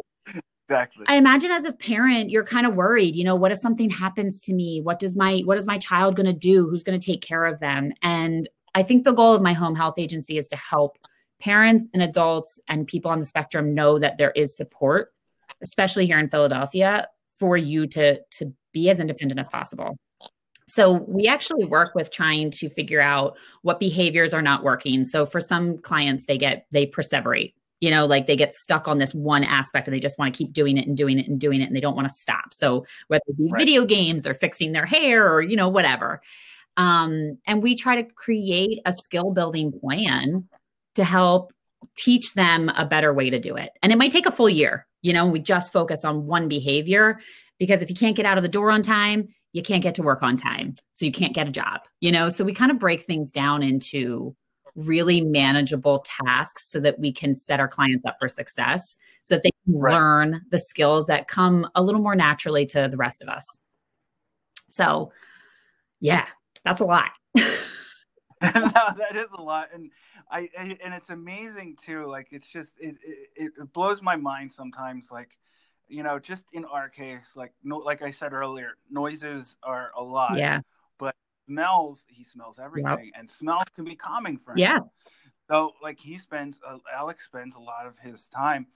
exactly. 0.68 1.04
I 1.08 1.16
imagine 1.16 1.50
as 1.50 1.64
a 1.64 1.72
parent, 1.72 2.30
you're 2.30 2.44
kind 2.44 2.66
of 2.66 2.76
worried, 2.76 3.16
you 3.16 3.24
know, 3.24 3.36
what 3.36 3.52
if 3.52 3.58
something 3.58 3.90
happens 3.90 4.40
to 4.42 4.52
me? 4.52 4.80
What 4.82 4.98
does 4.98 5.16
my 5.16 5.40
what 5.44 5.58
is 5.58 5.66
my 5.66 5.78
child 5.78 6.16
going 6.16 6.26
to 6.26 6.32
do? 6.32 6.68
Who's 6.68 6.82
going 6.82 6.98
to 6.98 7.04
take 7.04 7.22
care 7.22 7.44
of 7.44 7.60
them? 7.60 7.92
And 8.02 8.48
I 8.74 8.82
think 8.82 9.04
the 9.04 9.12
goal 9.12 9.34
of 9.34 9.42
my 9.42 9.52
home 9.52 9.74
health 9.74 9.98
agency 9.98 10.36
is 10.38 10.48
to 10.48 10.56
help 10.56 10.98
parents 11.40 11.86
and 11.92 12.02
adults 12.02 12.58
and 12.68 12.86
people 12.86 13.10
on 13.10 13.20
the 13.20 13.26
spectrum 13.26 13.74
know 13.74 13.98
that 13.98 14.18
there 14.18 14.30
is 14.32 14.56
support, 14.56 15.12
especially 15.62 16.06
here 16.06 16.18
in 16.18 16.28
Philadelphia, 16.28 17.08
for 17.38 17.56
you 17.56 17.86
to 17.88 18.20
to 18.32 18.52
be 18.72 18.90
as 18.90 19.00
independent 19.00 19.40
as 19.40 19.48
possible. 19.48 19.96
So 20.66 20.92
we 21.06 21.26
actually 21.26 21.66
work 21.66 21.94
with 21.94 22.10
trying 22.10 22.50
to 22.52 22.70
figure 22.70 23.00
out 23.00 23.36
what 23.62 23.78
behaviors 23.78 24.32
are 24.32 24.42
not 24.42 24.64
working. 24.64 25.04
So 25.04 25.26
for 25.26 25.40
some 25.40 25.78
clients, 25.78 26.26
they 26.26 26.38
get 26.38 26.66
they 26.72 26.86
perseverate. 26.86 27.52
You 27.84 27.90
know, 27.90 28.06
like 28.06 28.26
they 28.26 28.34
get 28.36 28.54
stuck 28.54 28.88
on 28.88 28.96
this 28.96 29.12
one 29.12 29.44
aspect 29.44 29.86
and 29.86 29.94
they 29.94 30.00
just 30.00 30.18
want 30.18 30.32
to 30.32 30.38
keep 30.38 30.54
doing 30.54 30.78
it 30.78 30.86
and 30.86 30.96
doing 30.96 31.18
it 31.18 31.28
and 31.28 31.38
doing 31.38 31.60
it 31.60 31.64
and 31.64 31.76
they 31.76 31.80
don't 31.80 31.94
want 31.94 32.08
to 32.08 32.14
stop. 32.14 32.54
So 32.54 32.86
whether 33.08 33.22
it 33.26 33.36
be 33.36 33.50
right. 33.52 33.58
video 33.58 33.84
games 33.84 34.26
or 34.26 34.32
fixing 34.32 34.72
their 34.72 34.86
hair 34.86 35.30
or 35.30 35.42
you 35.42 35.54
know 35.54 35.68
whatever. 35.68 36.22
Um, 36.78 37.36
and 37.46 37.62
we 37.62 37.76
try 37.76 38.00
to 38.00 38.08
create 38.14 38.80
a 38.86 38.92
skill 38.94 39.32
building 39.32 39.70
plan 39.78 40.48
to 40.94 41.04
help 41.04 41.52
teach 41.94 42.32
them 42.32 42.70
a 42.70 42.86
better 42.86 43.12
way 43.12 43.28
to 43.28 43.38
do 43.38 43.54
it. 43.56 43.72
And 43.82 43.92
it 43.92 43.98
might 43.98 44.12
take 44.12 44.24
a 44.24 44.32
full 44.32 44.48
year. 44.48 44.86
You 45.02 45.12
know, 45.12 45.26
we 45.26 45.40
just 45.40 45.70
focus 45.70 46.06
on 46.06 46.26
one 46.26 46.48
behavior 46.48 47.20
because 47.58 47.82
if 47.82 47.90
you 47.90 47.96
can't 47.96 48.16
get 48.16 48.24
out 48.24 48.38
of 48.38 48.42
the 48.42 48.48
door 48.48 48.70
on 48.70 48.80
time, 48.80 49.28
you 49.52 49.62
can't 49.62 49.82
get 49.82 49.94
to 49.96 50.02
work 50.02 50.22
on 50.22 50.36
time. 50.36 50.76
So 50.94 51.04
you 51.04 51.12
can't 51.12 51.34
get 51.34 51.46
a 51.46 51.52
job, 51.52 51.82
you 52.00 52.10
know? 52.10 52.28
So 52.30 52.44
we 52.44 52.54
kind 52.54 52.70
of 52.70 52.78
break 52.78 53.02
things 53.02 53.30
down 53.30 53.62
into 53.62 54.34
really 54.76 55.20
manageable 55.20 56.00
tasks 56.00 56.70
so 56.70 56.80
that 56.80 56.98
we 56.98 57.12
can 57.12 57.34
set 57.34 57.60
our 57.60 57.68
clients 57.68 58.04
up 58.04 58.16
for 58.18 58.28
success 58.28 58.96
so 59.22 59.34
that 59.34 59.42
they 59.42 59.52
can 59.64 59.78
right. 59.78 59.94
learn 59.94 60.42
the 60.50 60.58
skills 60.58 61.06
that 61.06 61.28
come 61.28 61.68
a 61.74 61.82
little 61.82 62.00
more 62.00 62.16
naturally 62.16 62.66
to 62.66 62.88
the 62.90 62.96
rest 62.96 63.22
of 63.22 63.28
us. 63.28 63.44
So, 64.68 65.12
yeah, 66.00 66.26
that's 66.64 66.80
a 66.80 66.84
lot. 66.84 67.10
no, 68.54 68.72
that 68.98 69.16
is 69.16 69.28
a 69.36 69.40
lot. 69.40 69.68
And 69.72 69.90
I, 70.30 70.48
I, 70.58 70.76
and 70.84 70.92
it's 70.92 71.10
amazing 71.10 71.76
too. 71.82 72.06
Like 72.06 72.28
it's 72.30 72.48
just 72.48 72.72
it, 72.78 72.96
it 73.36 73.52
it 73.58 73.72
blows 73.72 74.02
my 74.02 74.16
mind 74.16 74.52
sometimes. 74.52 75.06
Like 75.10 75.38
you 75.88 76.02
know, 76.02 76.18
just 76.18 76.44
in 76.52 76.64
our 76.64 76.88
case, 76.88 77.32
like 77.34 77.52
no, 77.62 77.78
like 77.78 78.02
I 78.02 78.10
said 78.10 78.32
earlier, 78.32 78.72
noises 78.90 79.56
are 79.62 79.92
a 79.96 80.02
lot. 80.02 80.36
Yeah. 80.36 80.60
Smells, 81.46 82.04
he 82.08 82.24
smells 82.24 82.56
everything, 82.62 83.10
yep. 83.12 83.12
and 83.18 83.30
smells 83.30 83.64
can 83.74 83.84
be 83.84 83.96
calming 83.96 84.38
for 84.38 84.52
him. 84.52 84.58
Yeah. 84.58 84.78
So 85.50 85.72
like 85.82 85.98
he 85.98 86.18
spends, 86.18 86.58
uh, 86.66 86.78
Alex 86.92 87.24
spends 87.24 87.54
a 87.54 87.60
lot 87.60 87.86
of 87.86 87.98
his 87.98 88.26
time 88.28 88.66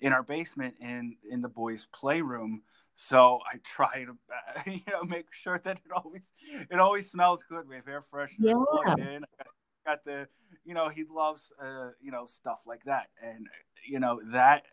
in 0.00 0.12
our 0.12 0.22
basement 0.22 0.74
in 0.80 1.16
in 1.30 1.40
the 1.40 1.48
boys' 1.48 1.86
playroom. 1.92 2.62
So 2.94 3.38
I 3.50 3.58
try 3.64 4.04
to, 4.04 4.10
uh, 4.10 4.60
you 4.70 4.80
know, 4.90 5.04
make 5.04 5.26
sure 5.32 5.60
that 5.64 5.78
it 5.78 5.92
always 5.92 6.22
it 6.70 6.78
always 6.78 7.10
smells 7.10 7.44
good. 7.48 7.68
We 7.68 7.76
have 7.76 7.88
air 7.88 8.04
freshener 8.12 8.28
yeah. 8.40 8.54
plugged 8.70 9.00
in. 9.00 9.24
Got, 9.38 9.46
got 9.86 10.04
the, 10.04 10.28
you 10.64 10.74
know, 10.74 10.88
he 10.88 11.04
loves, 11.10 11.52
uh, 11.62 11.90
you 12.00 12.10
know, 12.10 12.26
stuff 12.26 12.60
like 12.66 12.82
that, 12.84 13.06
and 13.22 13.46
you 13.88 14.00
know 14.00 14.20
that 14.32 14.64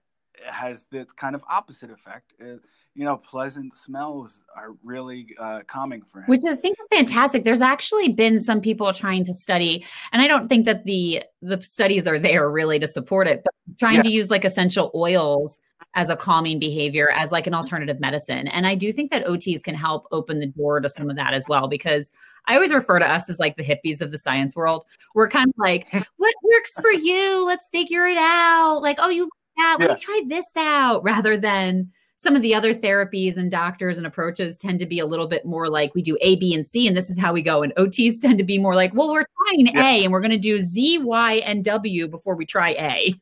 has 0.46 0.86
the 0.92 1.06
kind 1.16 1.36
of 1.36 1.44
opposite 1.50 1.92
effect. 1.92 2.34
Uh, 2.42 2.58
you 2.94 3.04
know, 3.04 3.18
pleasant 3.18 3.76
smells 3.76 4.46
are 4.56 4.70
really 4.84 5.36
uh, 5.38 5.62
calming 5.68 6.02
for 6.02 6.20
him. 6.20 6.26
Which 6.28 6.42
I 6.48 6.56
think 6.56 6.78
is 6.80 6.98
fantastic. 6.98 7.44
There's 7.44 7.62
actually 7.62 8.10
been 8.10 8.40
some 8.40 8.62
people 8.62 8.92
trying 8.94 9.26
to 9.26 9.34
study, 9.34 9.86
and 10.14 10.22
I 10.22 10.28
don't 10.28 10.48
think 10.48 10.66
that 10.66 10.86
the 10.86 11.24
the 11.42 11.62
studies 11.62 12.08
are 12.08 12.18
there 12.18 12.50
really 12.50 12.80
to 12.80 12.88
support 12.88 13.28
it, 13.28 13.42
but 13.44 13.78
trying 13.78 13.98
yeah. 13.98 14.04
to 14.04 14.10
use 14.10 14.30
like 14.30 14.46
essential 14.46 14.92
oils 14.96 15.60
as 15.96 16.10
a 16.10 16.16
calming 16.16 16.60
behavior 16.60 17.10
as 17.12 17.32
like 17.32 17.48
an 17.48 17.54
alternative 17.54 18.00
medicine. 18.00 18.48
And 18.50 18.68
I 18.68 18.76
do 18.76 18.92
think 18.92 19.12
that 19.12 19.26
OTs 19.26 19.64
can 19.64 19.76
help 19.76 20.06
open 20.12 20.40
the 20.40 20.48
door 20.48 20.82
to 20.82 20.90
some 20.90 21.10
of 21.10 21.16
that 21.16 21.34
as 21.34 21.46
well 21.48 21.68
because 21.68 22.12
I 22.48 22.56
always 22.56 22.74
refer 22.74 23.00
to 23.00 23.10
us 23.10 23.30
as 23.30 23.40
like 23.40 23.56
the 23.56 23.64
hippies 23.64 24.02
of 24.02 24.12
the 24.12 24.18
science 24.18 24.56
world. 24.56 24.86
We're 25.14 25.30
kind 25.30 25.50
of 25.50 25.56
like, 25.58 25.88
what 26.18 26.36
works 26.44 26.74
for 26.74 26.92
you? 26.92 27.46
Let's 27.46 27.68
figure 27.72 28.06
it 28.06 28.18
out. 28.18 28.82
Like, 28.82 28.98
oh, 29.00 29.10
you 29.10 29.30
yeah, 29.58 29.76
let 29.80 29.90
yeah. 29.90 29.94
me 29.94 30.00
try 30.00 30.22
this 30.28 30.56
out 30.58 31.04
rather 31.04 31.38
than 31.38 31.92
some 32.18 32.36
of 32.36 32.42
the 32.42 32.56
other 32.56 32.74
therapies 32.74 33.38
and 33.38 33.52
doctors 33.52 33.98
and 33.98 34.08
approaches 34.08 34.58
tend 34.58 34.80
to 34.80 34.86
be 34.86 35.00
a 35.00 35.06
little 35.06 35.28
bit 35.28 35.46
more 35.46 35.70
like 35.70 35.94
we 35.94 36.02
do 36.02 36.18
A, 36.22 36.38
B, 36.38 36.54
and 36.54 36.66
C, 36.66 36.88
and 36.88 36.96
this 36.96 37.10
is 37.10 37.20
how 37.20 37.34
we 37.34 37.42
go. 37.42 37.62
And 37.62 37.74
OTs 37.76 38.20
tend 38.22 38.38
to 38.38 38.44
be 38.44 38.58
more 38.58 38.76
like, 38.76 38.94
well, 38.94 39.12
we're 39.12 39.26
trying 39.48 39.68
yeah. 39.68 39.82
A 39.82 40.04
and 40.04 40.12
we're 40.12 40.22
going 40.22 40.32
to 40.32 40.38
do 40.38 40.62
Z, 40.62 41.00
Y, 41.00 41.34
and 41.36 41.64
W 41.66 42.08
before 42.08 42.36
we 42.36 42.46
try 42.46 42.72
A. 42.72 43.16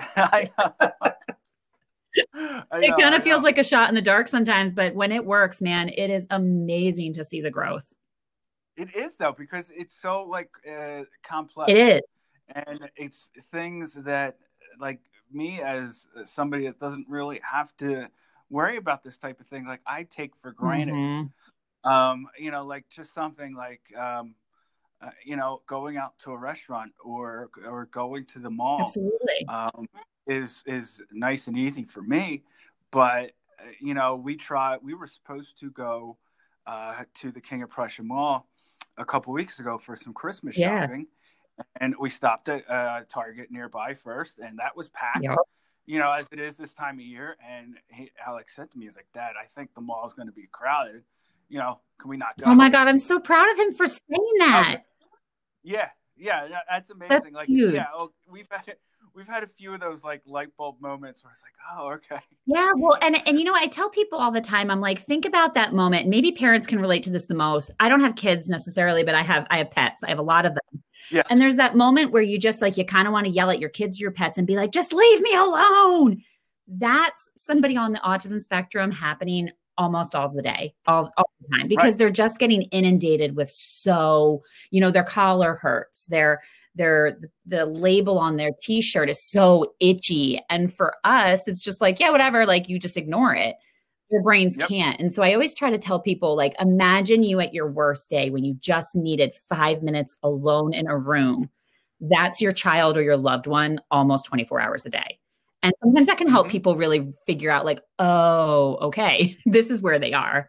I 0.16 0.50
know. 0.58 0.72
I 2.34 2.80
know, 2.80 2.96
it 2.96 3.00
kind 3.00 3.14
of 3.14 3.22
feels 3.22 3.42
like 3.42 3.58
a 3.58 3.64
shot 3.64 3.88
in 3.88 3.94
the 3.94 4.02
dark 4.02 4.28
sometimes, 4.28 4.72
but 4.72 4.94
when 4.94 5.12
it 5.12 5.24
works, 5.24 5.60
man, 5.60 5.88
it 5.90 6.10
is 6.10 6.26
amazing 6.30 7.12
to 7.14 7.24
see 7.24 7.40
the 7.40 7.50
growth. 7.50 7.84
It 8.76 8.94
is 8.96 9.16
though 9.16 9.34
because 9.36 9.70
it's 9.74 10.00
so 10.00 10.22
like 10.22 10.50
uh, 10.68 11.04
complex. 11.22 11.70
It 11.70 11.76
is, 11.76 12.00
and 12.54 12.90
it's 12.96 13.30
things 13.52 13.94
that 13.94 14.38
like 14.80 15.00
me 15.32 15.60
as 15.60 16.06
somebody 16.26 16.66
that 16.66 16.78
doesn't 16.78 17.06
really 17.08 17.40
have 17.42 17.76
to 17.76 18.08
worry 18.50 18.76
about 18.76 19.02
this 19.02 19.18
type 19.18 19.40
of 19.40 19.46
thing 19.46 19.66
like 19.66 19.80
i 19.86 20.02
take 20.04 20.32
for 20.40 20.52
granted 20.52 20.94
mm-hmm. 20.94 21.90
um 21.90 22.26
you 22.38 22.50
know 22.50 22.64
like 22.64 22.84
just 22.88 23.12
something 23.12 23.54
like 23.54 23.80
um 23.96 24.34
uh, 25.00 25.10
you 25.24 25.36
know 25.36 25.62
going 25.66 25.96
out 25.96 26.18
to 26.18 26.32
a 26.32 26.36
restaurant 26.36 26.92
or 27.04 27.50
or 27.66 27.86
going 27.86 28.24
to 28.24 28.38
the 28.38 28.50
mall 28.50 28.82
absolutely 28.82 29.46
um 29.48 29.86
is 30.26 30.62
is 30.66 31.00
nice 31.12 31.46
and 31.46 31.56
easy 31.56 31.84
for 31.84 32.02
me 32.02 32.42
but 32.90 33.32
uh, 33.60 33.70
you 33.80 33.94
know 33.94 34.16
we 34.16 34.36
try 34.36 34.76
we 34.82 34.94
were 34.94 35.06
supposed 35.06 35.58
to 35.58 35.70
go 35.70 36.16
uh 36.66 37.02
to 37.14 37.30
the 37.30 37.40
king 37.40 37.62
of 37.62 37.70
prussia 37.70 38.02
mall 38.02 38.48
a 38.96 39.04
couple 39.04 39.32
weeks 39.32 39.60
ago 39.60 39.78
for 39.78 39.94
some 39.94 40.12
christmas 40.12 40.56
yeah. 40.56 40.80
shopping 40.80 41.06
and 41.80 41.94
we 41.98 42.10
stopped 42.10 42.48
at 42.48 42.68
uh, 42.70 43.00
Target 43.08 43.50
nearby 43.50 43.94
first, 43.94 44.38
and 44.38 44.58
that 44.58 44.76
was 44.76 44.88
packed. 44.88 45.22
Yep. 45.22 45.36
You 45.86 45.98
know, 45.98 46.12
as 46.12 46.26
it 46.32 46.38
is 46.38 46.56
this 46.56 46.74
time 46.74 46.96
of 46.96 47.04
year. 47.04 47.36
And 47.48 47.76
he, 47.88 48.10
Alex 48.26 48.54
said 48.54 48.70
to 48.72 48.78
me, 48.78 48.86
"He's 48.86 48.96
like, 48.96 49.08
Dad, 49.14 49.32
I 49.42 49.46
think 49.46 49.74
the 49.74 49.80
mall 49.80 50.06
is 50.06 50.12
going 50.12 50.28
to 50.28 50.32
be 50.32 50.48
crowded. 50.50 51.02
You 51.48 51.58
know, 51.58 51.80
can 51.98 52.10
we 52.10 52.16
not 52.16 52.36
go?" 52.36 52.50
Oh 52.50 52.54
my 52.54 52.68
God, 52.68 52.88
I'm 52.88 52.98
so 52.98 53.18
proud 53.18 53.50
of 53.50 53.58
him 53.58 53.74
for 53.74 53.86
saying 53.86 54.32
that. 54.38 54.66
Okay. 54.68 54.82
Yeah, 55.62 55.88
yeah, 56.16 56.48
that's 56.68 56.90
amazing. 56.90 57.08
That's 57.08 57.32
like, 57.32 57.48
huge. 57.48 57.74
yeah, 57.74 57.86
oh, 57.94 58.12
we've 58.30 58.48
had 58.50 58.76
we've 59.18 59.26
had 59.26 59.42
a 59.42 59.48
few 59.48 59.74
of 59.74 59.80
those 59.80 60.04
like 60.04 60.22
light 60.24 60.56
bulb 60.56 60.80
moments 60.80 61.24
where 61.24 61.32
it's 61.32 61.42
like, 61.42 61.52
oh, 61.76 61.90
okay. 61.90 62.22
Yeah, 62.46 62.70
well, 62.76 62.96
and 63.02 63.20
and 63.26 63.38
you 63.38 63.44
know, 63.44 63.52
I 63.52 63.66
tell 63.66 63.90
people 63.90 64.18
all 64.18 64.30
the 64.30 64.40
time, 64.40 64.70
I'm 64.70 64.80
like, 64.80 65.04
think 65.04 65.26
about 65.26 65.54
that 65.54 65.74
moment. 65.74 66.08
Maybe 66.08 66.30
parents 66.30 66.66
can 66.66 66.80
relate 66.80 67.02
to 67.02 67.10
this 67.10 67.26
the 67.26 67.34
most. 67.34 67.72
I 67.80 67.88
don't 67.88 68.00
have 68.00 68.14
kids 68.14 68.48
necessarily, 68.48 69.02
but 69.02 69.16
I 69.16 69.22
have 69.22 69.46
I 69.50 69.58
have 69.58 69.70
pets. 69.70 70.04
I 70.04 70.08
have 70.08 70.20
a 70.20 70.22
lot 70.22 70.46
of 70.46 70.52
them. 70.52 70.82
Yeah. 71.10 71.24
And 71.28 71.40
there's 71.40 71.56
that 71.56 71.74
moment 71.74 72.12
where 72.12 72.22
you 72.22 72.38
just 72.38 72.62
like 72.62 72.76
you 72.76 72.84
kind 72.84 73.08
of 73.08 73.12
want 73.12 73.26
to 73.26 73.32
yell 73.32 73.50
at 73.50 73.58
your 73.58 73.70
kids, 73.70 74.00
your 74.00 74.12
pets, 74.12 74.38
and 74.38 74.46
be 74.46 74.56
like, 74.56 74.70
just 74.70 74.92
leave 74.92 75.20
me 75.20 75.34
alone. 75.34 76.22
That's 76.68 77.30
somebody 77.34 77.76
on 77.76 77.92
the 77.92 77.98
autism 77.98 78.40
spectrum 78.40 78.92
happening 78.92 79.50
almost 79.78 80.14
all 80.14 80.28
the 80.28 80.42
day, 80.42 80.74
all, 80.86 81.10
all 81.16 81.30
the 81.40 81.56
time, 81.56 81.68
because 81.68 81.92
right. 81.92 81.98
they're 81.98 82.10
just 82.10 82.38
getting 82.38 82.62
inundated 82.62 83.36
with 83.36 83.48
so, 83.48 84.42
you 84.70 84.80
know, 84.80 84.90
their 84.90 85.04
collar 85.04 85.54
hurts, 85.54 86.04
their 86.06 86.42
their 86.78 87.18
the 87.44 87.66
label 87.66 88.18
on 88.18 88.36
their 88.36 88.52
t-shirt 88.62 89.10
is 89.10 89.22
so 89.30 89.74
itchy 89.80 90.40
and 90.48 90.72
for 90.72 90.94
us 91.04 91.46
it's 91.46 91.60
just 91.60 91.80
like 91.80 92.00
yeah 92.00 92.10
whatever 92.10 92.46
like 92.46 92.68
you 92.68 92.78
just 92.78 92.96
ignore 92.96 93.34
it 93.34 93.56
your 94.10 94.22
brains 94.22 94.56
yep. 94.56 94.68
can't 94.68 95.00
and 95.00 95.12
so 95.12 95.22
i 95.22 95.34
always 95.34 95.52
try 95.52 95.68
to 95.68 95.76
tell 95.76 96.00
people 96.00 96.34
like 96.36 96.54
imagine 96.60 97.22
you 97.22 97.40
at 97.40 97.52
your 97.52 97.70
worst 97.70 98.08
day 98.08 98.30
when 98.30 98.44
you 98.44 98.54
just 98.54 98.96
needed 98.96 99.34
5 99.48 99.82
minutes 99.82 100.16
alone 100.22 100.72
in 100.72 100.86
a 100.86 100.96
room 100.96 101.50
that's 102.00 102.40
your 102.40 102.52
child 102.52 102.96
or 102.96 103.02
your 103.02 103.16
loved 103.16 103.46
one 103.46 103.80
almost 103.90 104.24
24 104.26 104.60
hours 104.60 104.86
a 104.86 104.90
day 104.90 105.18
and 105.62 105.74
sometimes 105.82 106.06
that 106.06 106.16
can 106.16 106.28
help 106.28 106.46
mm-hmm. 106.46 106.52
people 106.52 106.76
really 106.76 107.12
figure 107.26 107.50
out 107.50 107.64
like 107.66 107.80
oh 107.98 108.78
okay 108.80 109.36
this 109.46 109.70
is 109.70 109.82
where 109.82 109.98
they 109.98 110.14
are 110.14 110.48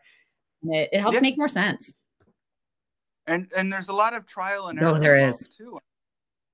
it, 0.63 0.89
it, 0.91 1.01
helps 1.01 1.15
yeah. 1.15 1.21
make 1.21 1.37
more 1.37 1.47
sense 1.47 1.93
and 3.29 3.51
and 3.55 3.71
there's 3.71 3.89
a 3.89 3.93
lot 3.93 4.13
of 4.13 4.25
trial 4.25 4.67
and 4.67 4.79
error. 4.79 4.95
Oh, 4.95 4.99
there 4.99 5.17
is 5.17 5.47
too. 5.55 5.79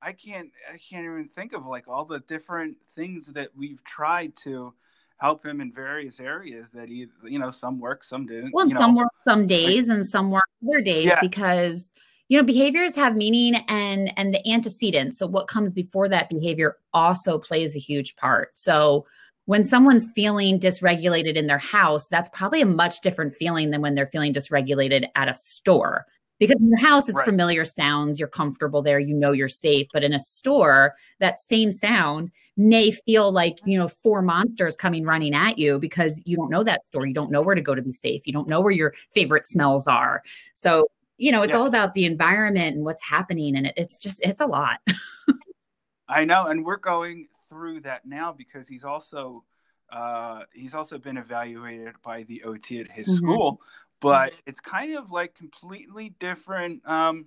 I 0.05 0.11
can't 0.11 0.51
I 0.71 0.77
can't 0.77 1.03
even 1.03 1.29
think 1.35 1.53
of 1.53 1.65
like 1.65 1.87
all 1.87 2.05
the 2.05 2.19
different 2.19 2.77
things 2.95 3.27
that 3.27 3.49
we've 3.57 3.83
tried 3.83 4.35
to 4.43 4.73
help 5.17 5.43
him 5.43 5.61
in 5.61 5.71
various 5.73 6.19
areas 6.19 6.67
that 6.73 6.89
he 6.89 7.07
you 7.23 7.39
know 7.39 7.49
some 7.49 7.79
work 7.79 8.03
some 8.03 8.25
didn't 8.27 8.53
well 8.53 8.69
some 8.71 8.93
know. 8.93 9.01
work 9.01 9.11
some 9.27 9.47
days 9.47 9.87
like, 9.87 9.95
and 9.95 10.07
some 10.07 10.29
work 10.29 10.43
other 10.67 10.81
days 10.81 11.05
yeah. 11.05 11.19
because 11.21 11.91
you 12.27 12.37
know 12.37 12.43
behaviors 12.43 12.93
have 12.95 13.15
meaning 13.15 13.55
and 13.67 14.11
and 14.17 14.33
the 14.33 14.51
antecedents 14.51 15.17
so 15.17 15.25
what 15.25 15.47
comes 15.47 15.73
before 15.73 16.07
that 16.07 16.29
behavior 16.29 16.77
also 16.93 17.39
plays 17.39 17.75
a 17.75 17.79
huge 17.79 18.15
part 18.17 18.55
so 18.55 19.05
when 19.45 19.63
someone's 19.63 20.05
feeling 20.13 20.59
dysregulated 20.59 21.35
in 21.35 21.47
their 21.47 21.57
house 21.57 22.09
that's 22.09 22.29
probably 22.29 22.61
a 22.61 22.65
much 22.65 23.01
different 23.01 23.33
feeling 23.33 23.71
than 23.71 23.81
when 23.81 23.95
they're 23.95 24.05
feeling 24.05 24.33
dysregulated 24.33 25.07
at 25.15 25.29
a 25.29 25.33
store 25.33 26.05
because 26.39 26.57
in 26.59 26.69
your 26.69 26.79
house 26.79 27.09
it's 27.09 27.19
right. 27.19 27.25
familiar 27.25 27.65
sounds 27.65 28.19
you're 28.19 28.27
comfortable 28.27 28.81
there 28.81 28.99
you 28.99 29.13
know 29.13 29.31
you're 29.31 29.47
safe 29.47 29.87
but 29.93 30.03
in 30.03 30.13
a 30.13 30.19
store 30.19 30.95
that 31.19 31.39
same 31.39 31.71
sound 31.71 32.31
may 32.57 32.91
feel 32.91 33.31
like 33.31 33.59
you 33.65 33.77
know 33.77 33.87
four 33.87 34.21
monsters 34.21 34.77
coming 34.77 35.03
running 35.03 35.33
at 35.33 35.57
you 35.57 35.79
because 35.79 36.21
you 36.25 36.35
don't 36.35 36.49
know 36.49 36.63
that 36.63 36.87
store 36.87 37.05
you 37.05 37.13
don't 37.13 37.31
know 37.31 37.41
where 37.41 37.55
to 37.55 37.61
go 37.61 37.75
to 37.75 37.81
be 37.81 37.93
safe 37.93 38.25
you 38.25 38.33
don't 38.33 38.47
know 38.47 38.61
where 38.61 38.71
your 38.71 38.93
favorite 39.13 39.45
smells 39.45 39.87
are 39.87 40.23
so 40.53 40.87
you 41.17 41.31
know 41.31 41.41
it's 41.41 41.51
yeah. 41.51 41.59
all 41.59 41.67
about 41.67 41.93
the 41.93 42.05
environment 42.05 42.75
and 42.75 42.85
what's 42.85 43.03
happening 43.03 43.55
and 43.55 43.67
it, 43.67 43.73
it's 43.77 43.99
just 43.99 44.21
it's 44.23 44.41
a 44.41 44.45
lot 44.45 44.79
i 46.07 46.23
know 46.23 46.47
and 46.47 46.63
we're 46.63 46.77
going 46.77 47.27
through 47.49 47.79
that 47.79 48.05
now 48.05 48.31
because 48.31 48.67
he's 48.67 48.83
also 48.83 49.43
uh, 49.91 50.41
he's 50.51 50.73
also 50.73 50.97
been 50.97 51.15
evaluated 51.15 51.93
by 52.03 52.23
the 52.23 52.41
ot 52.45 52.71
at 52.71 52.89
his 52.89 53.07
mm-hmm. 53.07 53.15
school 53.17 53.61
but 54.05 54.33
it's 54.45 54.59
kind 54.59 54.95
of 54.95 55.11
like 55.11 55.33
completely 55.33 56.13
different 56.19 56.81
um, 56.87 57.25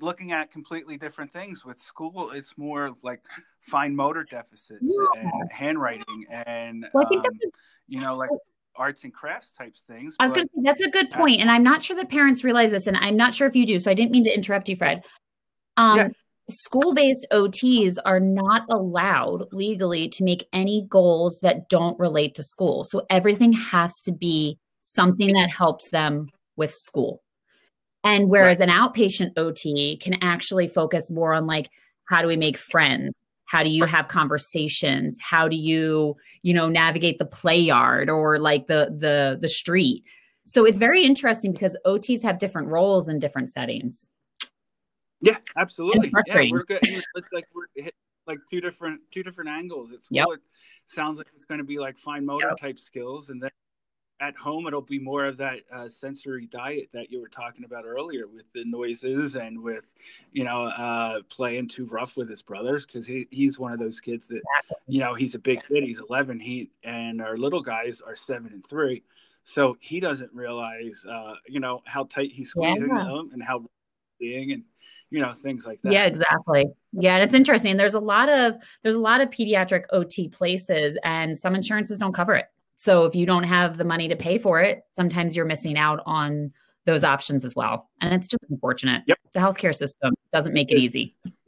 looking 0.00 0.30
at 0.30 0.52
completely 0.52 0.96
different 0.96 1.32
things 1.32 1.64
with 1.64 1.80
school 1.80 2.30
it's 2.30 2.56
more 2.56 2.92
like 3.02 3.20
fine 3.60 3.94
motor 3.94 4.24
deficits 4.24 4.82
yeah. 4.82 5.20
and 5.20 5.50
handwriting 5.50 6.26
and 6.30 6.86
well, 6.94 7.08
um, 7.12 7.24
you 7.88 8.00
know 8.00 8.16
like 8.16 8.30
arts 8.76 9.04
and 9.04 9.12
crafts 9.14 9.50
types 9.52 9.82
things 9.88 10.14
i 10.20 10.24
was 10.24 10.32
going 10.32 10.46
to 10.46 10.52
say 10.54 10.62
that's 10.62 10.82
a 10.82 10.90
good 10.90 11.10
point 11.10 11.40
and 11.40 11.50
i'm 11.50 11.62
not 11.62 11.82
sure 11.82 11.96
that 11.96 12.08
parents 12.08 12.44
realize 12.44 12.70
this 12.70 12.86
and 12.86 12.96
i'm 12.98 13.16
not 13.16 13.34
sure 13.34 13.48
if 13.48 13.56
you 13.56 13.66
do 13.66 13.78
so 13.78 13.90
i 13.90 13.94
didn't 13.94 14.12
mean 14.12 14.24
to 14.24 14.32
interrupt 14.32 14.68
you 14.68 14.76
fred 14.76 15.02
um, 15.78 15.98
yeah. 15.98 16.08
school-based 16.50 17.26
ots 17.32 17.96
are 18.04 18.20
not 18.20 18.62
allowed 18.70 19.46
legally 19.50 20.08
to 20.10 20.22
make 20.22 20.46
any 20.52 20.86
goals 20.90 21.40
that 21.40 21.68
don't 21.70 21.98
relate 21.98 22.34
to 22.34 22.42
school 22.42 22.84
so 22.84 23.02
everything 23.08 23.52
has 23.52 23.92
to 24.04 24.12
be 24.12 24.58
something 24.86 25.34
that 25.34 25.50
helps 25.50 25.90
them 25.90 26.28
with 26.56 26.72
school. 26.72 27.22
And 28.04 28.30
whereas 28.30 28.60
right. 28.60 28.68
an 28.68 28.74
outpatient 28.74 29.36
OT 29.36 29.98
can 30.00 30.14
actually 30.22 30.68
focus 30.68 31.10
more 31.10 31.34
on 31.34 31.46
like, 31.46 31.68
how 32.04 32.22
do 32.22 32.28
we 32.28 32.36
make 32.36 32.56
friends? 32.56 33.12
How 33.46 33.62
do 33.62 33.68
you 33.68 33.84
have 33.84 34.08
conversations? 34.08 35.18
How 35.20 35.48
do 35.48 35.56
you, 35.56 36.16
you 36.42 36.54
know, 36.54 36.68
navigate 36.68 37.18
the 37.18 37.26
play 37.26 37.58
yard 37.58 38.08
or 38.08 38.38
like 38.38 38.66
the 38.66 38.96
the 38.98 39.38
the 39.40 39.48
street? 39.48 40.04
So 40.46 40.64
it's 40.64 40.78
very 40.78 41.04
interesting 41.04 41.52
because 41.52 41.76
OTs 41.84 42.22
have 42.22 42.38
different 42.38 42.68
roles 42.68 43.08
in 43.08 43.18
different 43.18 43.50
settings. 43.50 44.08
Yeah, 45.20 45.38
absolutely. 45.56 46.12
Yeah, 46.26 46.44
we're 46.50 46.64
good. 46.64 46.78
It's 46.82 47.32
like 47.32 47.46
we're 47.54 47.66
hit 47.74 47.94
like 48.26 48.38
two 48.50 48.60
different 48.60 49.00
two 49.12 49.22
different 49.22 49.50
angles. 49.50 49.90
It's 49.92 50.08
yep. 50.10 50.26
it 50.32 50.40
sounds 50.86 51.18
like 51.18 51.28
it's 51.34 51.44
going 51.44 51.58
to 51.58 51.64
be 51.64 51.78
like 51.78 51.96
fine 51.96 52.24
motor 52.24 52.48
yep. 52.48 52.58
type 52.58 52.78
skills, 52.78 53.30
and 53.30 53.42
then 53.42 53.50
at 54.20 54.34
home 54.36 54.66
it'll 54.66 54.80
be 54.80 54.98
more 54.98 55.24
of 55.26 55.36
that 55.36 55.60
uh, 55.72 55.88
sensory 55.88 56.46
diet 56.46 56.88
that 56.92 57.10
you 57.10 57.20
were 57.20 57.28
talking 57.28 57.64
about 57.64 57.84
earlier 57.84 58.26
with 58.26 58.50
the 58.54 58.64
noises 58.64 59.34
and 59.34 59.60
with 59.60 59.86
you 60.32 60.44
know 60.44 60.64
uh, 60.64 61.20
playing 61.28 61.68
too 61.68 61.86
rough 61.86 62.16
with 62.16 62.28
his 62.28 62.42
brothers 62.42 62.86
because 62.86 63.06
he, 63.06 63.26
he's 63.30 63.58
one 63.58 63.72
of 63.72 63.78
those 63.78 64.00
kids 64.00 64.26
that 64.26 64.40
you 64.86 65.00
know 65.00 65.14
he's 65.14 65.34
a 65.34 65.38
big 65.38 65.62
kid 65.66 65.84
he's 65.84 66.00
11 66.08 66.40
he 66.40 66.70
and 66.82 67.20
our 67.20 67.36
little 67.36 67.60
guys 67.62 68.00
are 68.00 68.16
seven 68.16 68.52
and 68.52 68.66
three 68.66 69.02
so 69.44 69.76
he 69.80 70.00
doesn't 70.00 70.32
realize 70.32 71.04
uh, 71.08 71.34
you 71.46 71.60
know 71.60 71.82
how 71.84 72.04
tight 72.04 72.32
he's 72.32 72.50
squeezing 72.50 72.88
yeah. 72.88 73.04
them 73.04 73.30
and 73.32 73.42
how 73.42 73.64
being 74.18 74.52
and 74.52 74.62
you 75.10 75.20
know 75.20 75.32
things 75.32 75.66
like 75.66 75.80
that. 75.82 75.92
Yeah 75.92 76.06
exactly. 76.06 76.66
Yeah 76.92 77.16
and 77.16 77.22
it's 77.22 77.34
interesting 77.34 77.76
there's 77.76 77.94
a 77.94 78.00
lot 78.00 78.28
of 78.28 78.54
there's 78.82 78.94
a 78.94 79.00
lot 79.00 79.20
of 79.20 79.28
pediatric 79.28 79.84
ot 79.92 80.32
places 80.32 80.96
and 81.04 81.36
some 81.36 81.54
insurances 81.54 81.98
don't 81.98 82.14
cover 82.14 82.34
it 82.34 82.46
so 82.76 83.04
if 83.04 83.14
you 83.14 83.26
don't 83.26 83.44
have 83.44 83.78
the 83.78 83.84
money 83.84 84.08
to 84.08 84.16
pay 84.16 84.38
for 84.38 84.60
it, 84.60 84.82
sometimes 84.94 85.34
you're 85.34 85.46
missing 85.46 85.76
out 85.76 86.00
on 86.06 86.52
those 86.84 87.04
options 87.04 87.44
as 87.44 87.54
well. 87.54 87.90
And 88.00 88.14
it's 88.14 88.28
just 88.28 88.44
unfortunate. 88.48 89.02
Yep. 89.06 89.18
The 89.32 89.40
healthcare 89.40 89.74
system 89.74 90.14
doesn't 90.32 90.52
make 90.52 90.70
it 90.70 90.78
easy. 90.78 91.16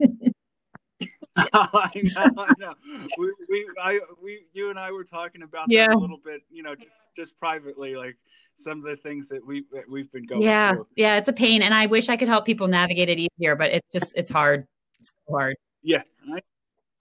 I 1.35 1.89
know, 1.95 2.31
I 2.37 2.53
know. 2.59 2.73
We, 3.17 3.33
we, 3.47 3.67
I, 3.81 3.99
we, 4.21 4.45
you 4.53 4.69
and 4.69 4.77
I 4.77 4.91
were 4.91 5.05
talking 5.05 5.43
about 5.43 5.67
yeah. 5.69 5.87
that 5.87 5.95
a 5.95 5.97
little 5.97 6.19
bit, 6.23 6.41
you 6.51 6.63
know, 6.63 6.75
just, 7.15 7.37
privately, 7.37 7.95
like 7.95 8.17
some 8.55 8.79
of 8.79 8.85
the 8.85 8.95
things 8.95 9.27
that 9.27 9.45
we 9.45 9.65
that 9.73 9.89
we've 9.89 10.11
been 10.11 10.25
going 10.25 10.41
yeah. 10.41 10.73
through. 10.73 10.87
Yeah, 10.95 11.17
it's 11.17 11.27
a 11.27 11.33
pain, 11.33 11.61
and 11.61 11.73
I 11.73 11.85
wish 11.85 12.07
I 12.07 12.15
could 12.15 12.29
help 12.29 12.45
people 12.45 12.67
navigate 12.67 13.09
it 13.09 13.19
easier, 13.19 13.55
but 13.55 13.71
it's 13.71 13.87
just 13.91 14.13
it's 14.15 14.31
hard. 14.31 14.65
It's 14.99 15.11
hard. 15.29 15.57
Yeah, 15.83 16.03
I, 16.33 16.39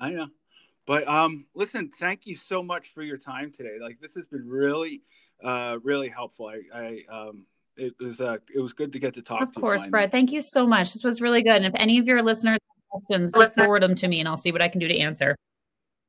I 0.01 0.11
know. 0.11 0.27
But 0.89 1.07
um, 1.07 1.45
listen, 1.55 1.91
thank 2.01 2.27
you 2.27 2.35
so 2.35 2.63
much 2.63 2.95
for 2.95 3.03
your 3.03 3.19
time 3.19 3.53
today. 3.53 3.77
Like 3.79 4.01
this 4.01 4.15
has 4.15 4.25
been 4.25 4.49
really, 4.49 5.03
uh, 5.45 5.77
really 5.83 6.09
helpful. 6.09 6.49
I, 6.49 6.63
I 6.75 7.15
um, 7.15 7.45
it 7.77 7.95
was 8.01 8.23
uh, 8.23 8.39
it 8.53 8.59
was 8.59 8.73
good 8.73 8.93
to 8.93 8.99
get 8.99 9.13
to 9.15 9.23
talk. 9.23 9.43
Of 9.43 9.53
to 9.53 9.61
course, 9.61 9.87
Fred. 9.87 10.11
Thank 10.11 10.33
you 10.33 10.41
so 10.41 10.67
much. 10.67 10.95
This 10.95 11.05
was 11.05 11.21
really 11.21 11.43
good. 11.43 11.57
And 11.57 11.67
if 11.67 11.75
any 11.77 11.99
of 11.99 12.07
your 12.07 12.23
listeners 12.23 12.55
have 12.55 13.03
questions, 13.03 13.33
just 13.35 13.55
forward 13.55 13.83
them 13.83 13.97
to 13.97 14.09
me, 14.09 14.19
and 14.21 14.27
I'll 14.27 14.39
see 14.39 14.51
what 14.51 14.63
I 14.63 14.69
can 14.69 14.81
do 14.81 14.89
to 14.89 14.99
answer. 14.99 15.37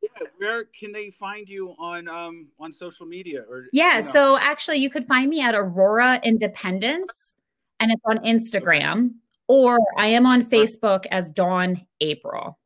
Yeah, 0.02 0.28
where 0.38 0.64
can 0.64 0.94
they 0.94 1.12
find 1.12 1.50
you 1.50 1.76
on 1.78 2.08
um 2.08 2.50
on 2.58 2.72
social 2.72 3.06
media 3.06 3.44
or 3.50 3.66
Yeah, 3.74 3.98
you 3.98 4.02
know? 4.02 4.08
so 4.08 4.38
actually 4.38 4.78
you 4.78 4.90
could 4.90 5.06
find 5.06 5.30
me 5.30 5.42
at 5.42 5.56
Aurora 5.56 6.22
Independence 6.24 7.36
and 7.82 7.92
it's 7.92 8.02
on 8.06 8.20
Instagram 8.20 9.16
or 9.50 9.78
I 9.98 10.08
am 10.08 10.26
on 10.26 10.46
Facebook 10.46 11.06
as 11.12 11.30
Dawn 11.32 11.86
April. 12.00 12.59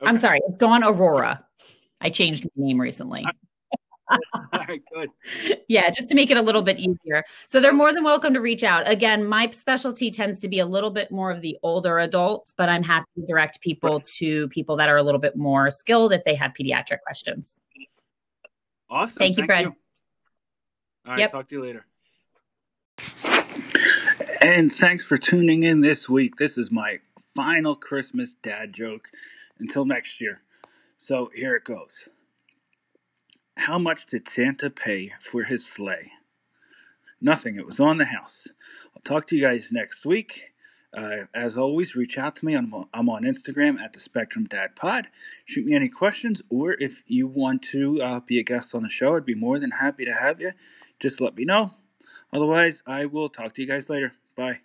Okay. 0.00 0.08
I'm 0.08 0.16
sorry, 0.16 0.40
it's 0.46 0.58
Dawn 0.58 0.84
Aurora. 0.84 1.44
I 2.00 2.10
changed 2.10 2.44
my 2.44 2.66
name 2.66 2.80
recently. 2.80 3.24
All 4.10 4.18
right, 4.52 4.82
good. 4.92 5.10
Yeah, 5.68 5.90
just 5.90 6.08
to 6.08 6.14
make 6.14 6.30
it 6.30 6.36
a 6.36 6.42
little 6.42 6.62
bit 6.62 6.78
easier. 6.78 7.24
So 7.46 7.60
they're 7.60 7.74
more 7.74 7.92
than 7.92 8.04
welcome 8.04 8.32
to 8.32 8.40
reach 8.40 8.62
out. 8.62 8.88
Again, 8.90 9.26
my 9.26 9.50
specialty 9.50 10.10
tends 10.10 10.38
to 10.38 10.48
be 10.48 10.60
a 10.60 10.66
little 10.66 10.90
bit 10.90 11.10
more 11.10 11.30
of 11.30 11.42
the 11.42 11.58
older 11.62 11.98
adults, 11.98 12.54
but 12.56 12.70
I'm 12.70 12.82
happy 12.82 13.06
to 13.16 13.26
direct 13.26 13.60
people 13.60 13.96
right. 13.96 14.04
to 14.18 14.48
people 14.48 14.76
that 14.76 14.88
are 14.88 14.96
a 14.96 15.02
little 15.02 15.20
bit 15.20 15.36
more 15.36 15.70
skilled 15.70 16.12
if 16.12 16.24
they 16.24 16.34
have 16.36 16.52
pediatric 16.58 17.00
questions. 17.04 17.58
Awesome. 18.88 19.18
Thank 19.18 19.36
you, 19.36 19.42
Thank 19.42 19.46
Fred. 19.46 19.64
You. 19.64 19.74
All 21.06 21.12
right, 21.12 21.20
yep. 21.20 21.30
talk 21.30 21.48
to 21.48 21.56
you 21.56 21.62
later. 21.62 21.84
And 24.40 24.72
thanks 24.72 25.06
for 25.06 25.18
tuning 25.18 25.64
in 25.64 25.82
this 25.82 26.08
week. 26.08 26.36
This 26.36 26.56
is 26.56 26.70
my 26.70 27.00
final 27.34 27.76
Christmas 27.76 28.32
dad 28.32 28.72
joke 28.72 29.08
until 29.60 29.84
next 29.84 30.20
year. 30.20 30.42
So 30.96 31.30
here 31.34 31.54
it 31.54 31.64
goes. 31.64 32.08
How 33.56 33.78
much 33.78 34.06
did 34.06 34.28
Santa 34.28 34.70
pay 34.70 35.12
for 35.20 35.42
his 35.42 35.66
sleigh? 35.66 36.12
Nothing. 37.20 37.56
It 37.56 37.66
was 37.66 37.80
on 37.80 37.96
the 37.96 38.04
house. 38.04 38.48
I'll 38.94 39.02
talk 39.02 39.26
to 39.26 39.36
you 39.36 39.42
guys 39.42 39.72
next 39.72 40.06
week. 40.06 40.52
Uh, 40.96 41.24
as 41.34 41.58
always, 41.58 41.94
reach 41.94 42.16
out 42.16 42.36
to 42.36 42.46
me. 42.46 42.54
I'm, 42.54 42.72
I'm 42.94 43.10
on 43.10 43.24
Instagram 43.24 43.78
at 43.78 43.92
the 43.92 44.00
Spectrum 44.00 44.46
Dad 44.46 44.74
Pod. 44.74 45.08
Shoot 45.44 45.66
me 45.66 45.74
any 45.74 45.88
questions, 45.88 46.42
or 46.48 46.72
if 46.80 47.02
you 47.06 47.26
want 47.26 47.62
to 47.64 48.00
uh, 48.00 48.20
be 48.20 48.38
a 48.38 48.44
guest 48.44 48.74
on 48.74 48.82
the 48.82 48.88
show, 48.88 49.16
I'd 49.16 49.26
be 49.26 49.34
more 49.34 49.58
than 49.58 49.70
happy 49.70 50.04
to 50.06 50.14
have 50.14 50.40
you. 50.40 50.52
Just 50.98 51.20
let 51.20 51.36
me 51.36 51.44
know. 51.44 51.72
Otherwise, 52.32 52.82
I 52.86 53.06
will 53.06 53.28
talk 53.28 53.54
to 53.54 53.62
you 53.62 53.68
guys 53.68 53.90
later. 53.90 54.12
Bye. 54.36 54.60